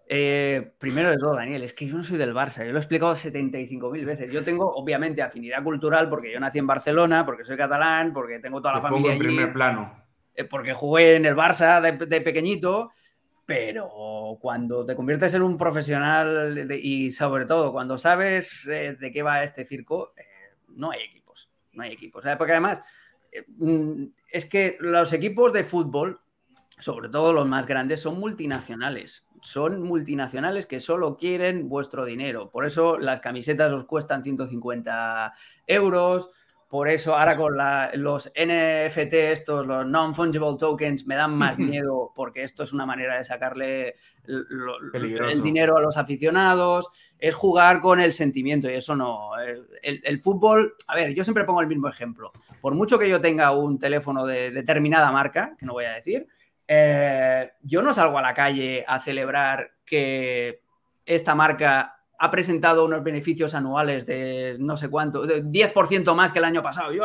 [0.08, 2.80] Eh, primero de todo, Daniel, es que yo no soy del Barça, yo lo he
[2.80, 4.32] explicado 75.000 veces.
[4.32, 8.60] Yo tengo, obviamente, afinidad cultural porque yo nací en Barcelona, porque soy catalán, porque tengo
[8.60, 9.12] toda la familia.
[9.12, 10.02] en primer plano.
[10.34, 12.90] Eh, porque jugué en el Barça de, pequeñito,
[13.46, 19.22] pero cuando te conviertes en un profesional y sobre todo cuando sabes eh, de qué
[19.22, 20.12] va este circo,
[20.70, 22.24] no hay equipos, no hay equipos.
[22.36, 22.80] Porque además
[24.30, 26.20] es que los equipos de fútbol,
[26.78, 29.26] sobre todo los más grandes, son multinacionales.
[29.42, 32.50] Son multinacionales que solo quieren vuestro dinero.
[32.50, 35.32] Por eso las camisetas os cuestan 150
[35.66, 36.30] euros.
[36.68, 37.56] Por eso ahora con
[37.94, 43.16] los NFT, estos, los non-fungible tokens, me dan más miedo porque esto es una manera
[43.16, 49.37] de sacarle el dinero a los aficionados es jugar con el sentimiento y eso no.
[49.82, 52.32] El, fútbol, a ver, yo siempre pongo el mismo ejemplo.
[52.60, 56.26] Por mucho que yo tenga un teléfono de determinada marca, que no voy a decir,
[56.66, 60.62] eh, yo no salgo a la calle a celebrar que
[61.04, 66.40] esta marca ha presentado unos beneficios anuales de no sé cuánto, de 10% más que
[66.40, 66.92] el año pasado.
[66.92, 67.04] Yo,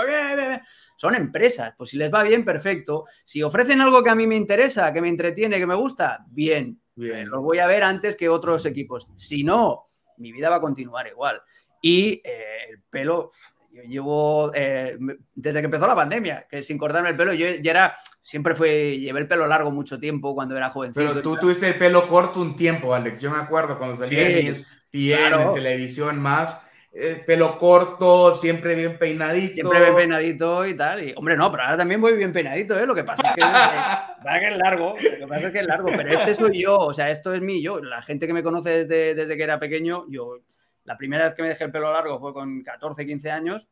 [0.97, 3.05] son empresas, pues si les va bien, perfecto.
[3.23, 6.81] Si ofrecen algo que a mí me interesa, que me entretiene, que me gusta, bien.
[6.95, 7.29] bien.
[7.29, 9.07] Lo voy a ver antes que otros equipos.
[9.15, 11.41] Si no, mi vida va a continuar igual.
[11.85, 13.33] Y eh, el pelo,
[13.73, 14.97] yo llevo, eh,
[15.35, 18.97] desde que empezó la pandemia, que sin cortarme el pelo, yo ya era, siempre fue,
[18.97, 20.93] llevé el pelo largo mucho tiempo cuando era joven.
[20.95, 23.19] Pero tú tuviste el pelo corto un tiempo, Alex.
[23.19, 24.55] Yo me acuerdo cuando salía en
[24.93, 26.65] en televisión más.
[26.95, 29.55] Eh, pelo corto, siempre bien peinadito.
[29.55, 31.03] Siempre bien peinadito y tal.
[31.03, 32.85] Y, hombre, no, pero ahora también voy bien peinadito, ¿eh?
[32.85, 35.89] Lo que pasa es que, que es largo, lo que pasa es que es largo,
[35.97, 37.79] pero este soy yo, o sea, esto es mí, yo.
[37.79, 40.37] La gente que me conoce desde, desde que era pequeño, yo,
[40.85, 43.67] la primera vez que me dejé el pelo largo fue con 14, 15 años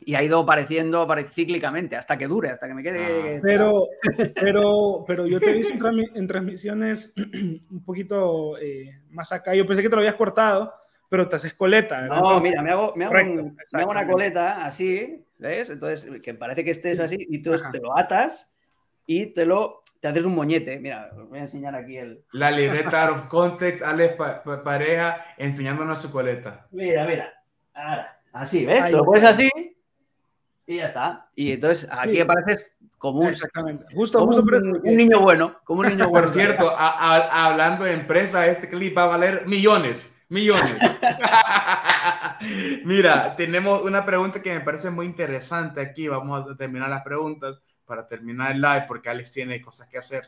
[0.00, 3.36] y ha ido apareciendo cíclicamente hasta que dure, hasta que me quede.
[3.36, 3.40] Ah.
[3.42, 3.86] pero,
[4.34, 7.14] pero, pero yo te he visto en, transmisiones
[7.70, 9.54] un poquito eh, más acá.
[9.54, 10.72] Yo pensé que te lo habías cortado
[11.14, 12.08] pero te haces coleta.
[12.08, 15.70] No, mira, me hago, me, hago una coleta así, ¿ves?
[15.70, 18.52] Entonces, que parece que estés así, y tú te lo atas
[19.06, 20.78] y te lo te haces un moñete.
[20.78, 22.22] Mira, os voy a enseñar aquí el.
[22.32, 24.16] La libreta of context, Alex
[24.62, 26.66] Pareja enseñándonos su coleta.
[26.72, 27.32] Mira, mira.
[27.72, 28.90] Ahora, así, ¿ves?
[28.90, 29.50] lo pones así
[30.66, 31.26] y ya está.
[31.34, 32.66] Y entonces aquí apareces
[32.98, 33.86] como un, Exactamente.
[33.94, 35.56] Justo, justo un, niño bueno.
[35.64, 36.26] Como un niño bueno.
[36.26, 40.74] Por cierto, hablando de empresa, este clip va a valer millones millones.
[42.84, 46.08] Mira, tenemos una pregunta que me parece muy interesante aquí.
[46.08, 50.24] Vamos a terminar las preguntas para terminar el live porque Alex tiene cosas que hacer.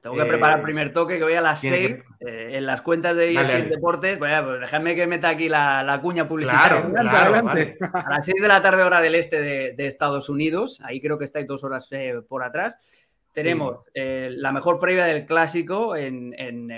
[0.00, 3.32] Tengo que preparar el primer toque que voy a las 6 en las cuentas de
[3.34, 4.16] ESPN Deportes.
[4.16, 6.82] Pues, pues déjame que meta aquí la, cuña publicitaria.
[6.90, 7.48] Claro, claro,
[7.92, 9.40] A las 6 de la tarde, hora del este
[9.74, 10.80] de, Estados Unidos.
[10.82, 11.88] Ahí creo que estáis dos horas
[12.28, 12.78] por atrás.
[13.32, 16.72] Tenemos la mejor previa del clásico en,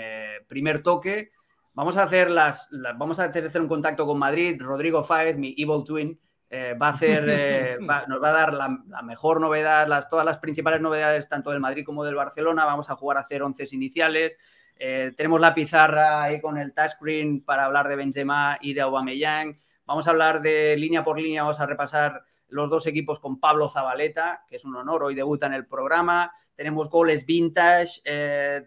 [0.47, 1.31] primer toque.
[1.75, 4.61] Vamos a hacer las, vamos a hacer un contacto con Madrid.
[4.61, 6.19] Rodrigo Fáez, mi Evil Twin,
[6.55, 7.77] eh, va a hacer, eh,
[8.07, 8.69] nos va a dar la,
[9.01, 12.63] mejor novedad, las, todas las principales novedades tanto del Madrid como del Barcelona.
[12.63, 14.37] Vamos a jugar a hacer once iniciales.
[14.75, 19.57] Eh, tenemos la pizarra ahí con el touchscreen para hablar de Benzema y de Aubameyang.
[19.87, 23.67] Vamos a hablar de línea por línea, vamos a repasar los dos equipos con Pablo
[23.67, 26.31] Zabaleta, que es un honor, hoy debuta en el programa.
[26.53, 28.03] Tenemos goles vintage,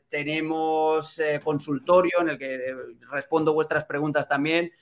[0.09, 2.75] tenemos consultorio en el que
[3.13, 4.73] respondo vuestras preguntas también.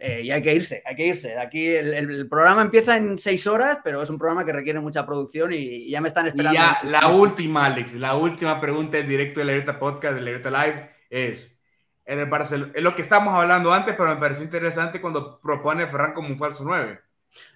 [0.00, 1.38] Eh, y hay que irse, hay que irse.
[1.38, 5.52] Aquí el, programa empieza en seis horas, pero es un programa que requiere mucha producción
[5.52, 6.54] y, ya me están esperando.
[6.54, 10.20] Y ya, la última, Alex, la última pregunta en directo de la Libertad Podcast, de
[10.20, 11.64] la Libertad Live, es,
[12.04, 15.82] en el Barcelona, es lo que estábamos hablando antes, pero me pareció interesante cuando propone
[15.82, 17.00] a Ferran como un falso 9.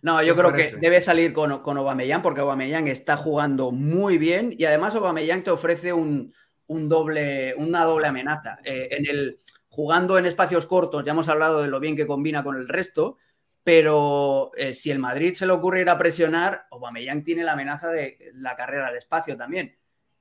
[0.03, 4.55] No, yo creo que debe salir con, con Aubameyang porque Aubameyang está jugando muy bien
[4.57, 6.35] y además Aubameyang te ofrece un,
[6.67, 8.59] un doble, una doble amenaza.
[8.65, 9.39] Eh, en el
[9.73, 13.17] jugando en espacios cortos, ya hemos hablado de lo bien que combina con el resto,
[13.65, 17.89] pero eh, si el Madrid se le ocurre ir a presionar, Aubameyang tiene la amenaza
[17.89, 19.75] de la carrera al espacio también.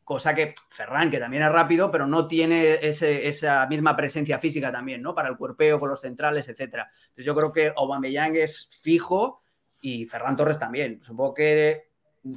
[0.06, 5.02] Cosa que Ferran, que también es rápido, pero no tiene esa misma presencia física también,
[5.02, 5.14] ¿no?
[5.14, 6.89] Para el cuerpeo, con los centrales, etcétera.
[7.02, 9.41] Entonces yo creo que Aubameyang es fijo
[9.82, 11.04] y Ferran Torres también.
[11.04, 11.89] Supongo que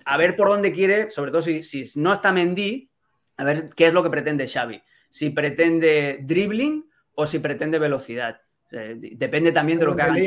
[0.05, 2.91] a ver por dónde quiere, sobre todo si, si no está Mendy,
[3.37, 4.83] a ver qué es lo que pretende Xavi.
[5.11, 8.41] Si pretende dribbling o si pretende velocidad.
[8.71, 10.23] Eh, depende también de lo que haga el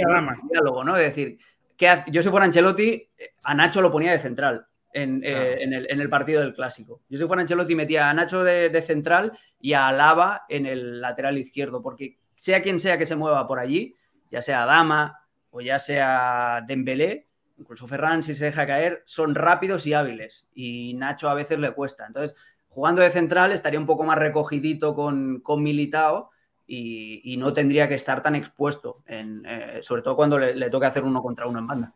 [0.49, 0.95] diálogo, ¿no?
[0.95, 1.37] Es decir,
[1.75, 3.09] que yo si fuera Ancelotti,
[3.43, 7.01] a Nacho lo ponía de central en, eh, el, partido del clásico.
[7.09, 11.37] Yo si fuera Ancelotti metía a Nacho de, central y a Alaba en el lateral
[11.37, 13.95] izquierdo, porque sea quien sea que se mueva por allí,
[14.31, 15.19] ya sea Dama
[15.51, 17.27] o ya sea Dembélé,
[17.57, 21.71] incluso Ferran si se deja caer, son rápidos y hábiles y Nacho a veces le
[21.71, 22.05] cuesta.
[22.07, 22.35] Entonces,
[22.67, 26.31] jugando de central estaría un poco más recogidito con, con Militao
[26.67, 31.03] y, no tendría que estar tan expuesto, en, eh, sobre todo cuando le, toque hacer
[31.03, 31.93] uno contra uno en banda.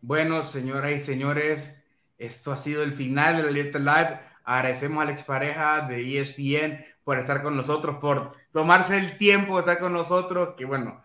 [0.00, 1.76] Bueno, señoras y señores,
[2.16, 4.20] esto ha sido el final de la Libertad Live.
[4.44, 9.60] Agradecemos a la expareja de ESPN por estar con nosotros, por tomarse el tiempo de
[9.60, 11.02] estar con nosotros, que bueno,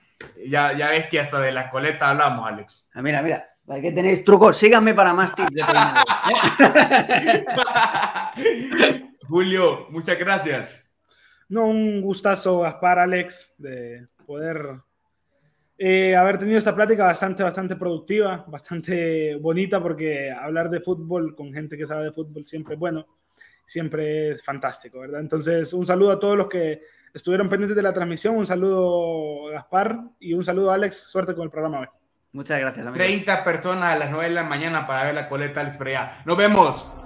[0.47, 2.89] ya, ya ves que hasta de la coleta hablamos, Alex.
[2.93, 5.51] Ah, mira, mira, que tenéis trucos, síganme para más tips
[9.27, 10.84] Julio, muchas gracias.
[11.49, 14.79] No, un gustazo, Gaspar, Alex, de poder
[15.77, 21.53] eh, haber tenido esta plática bastante, bastante productiva, bastante bonita, porque hablar de fútbol con
[21.53, 23.05] gente que sabe de fútbol siempre es bueno,
[23.65, 25.19] siempre es fantástico, ¿verdad?
[25.19, 26.81] Entonces, un saludo a todos los que
[27.13, 31.51] estuvieron pendientes de la transmisión, un saludo, Gaspar, y un saludo, Alex, suerte con el
[31.51, 31.87] programa hoy.
[32.31, 33.03] Muchas gracias, amigo.
[33.03, 37.05] 30 personas a las 9 de la mañana para ver la coleta Alex Nos vemos.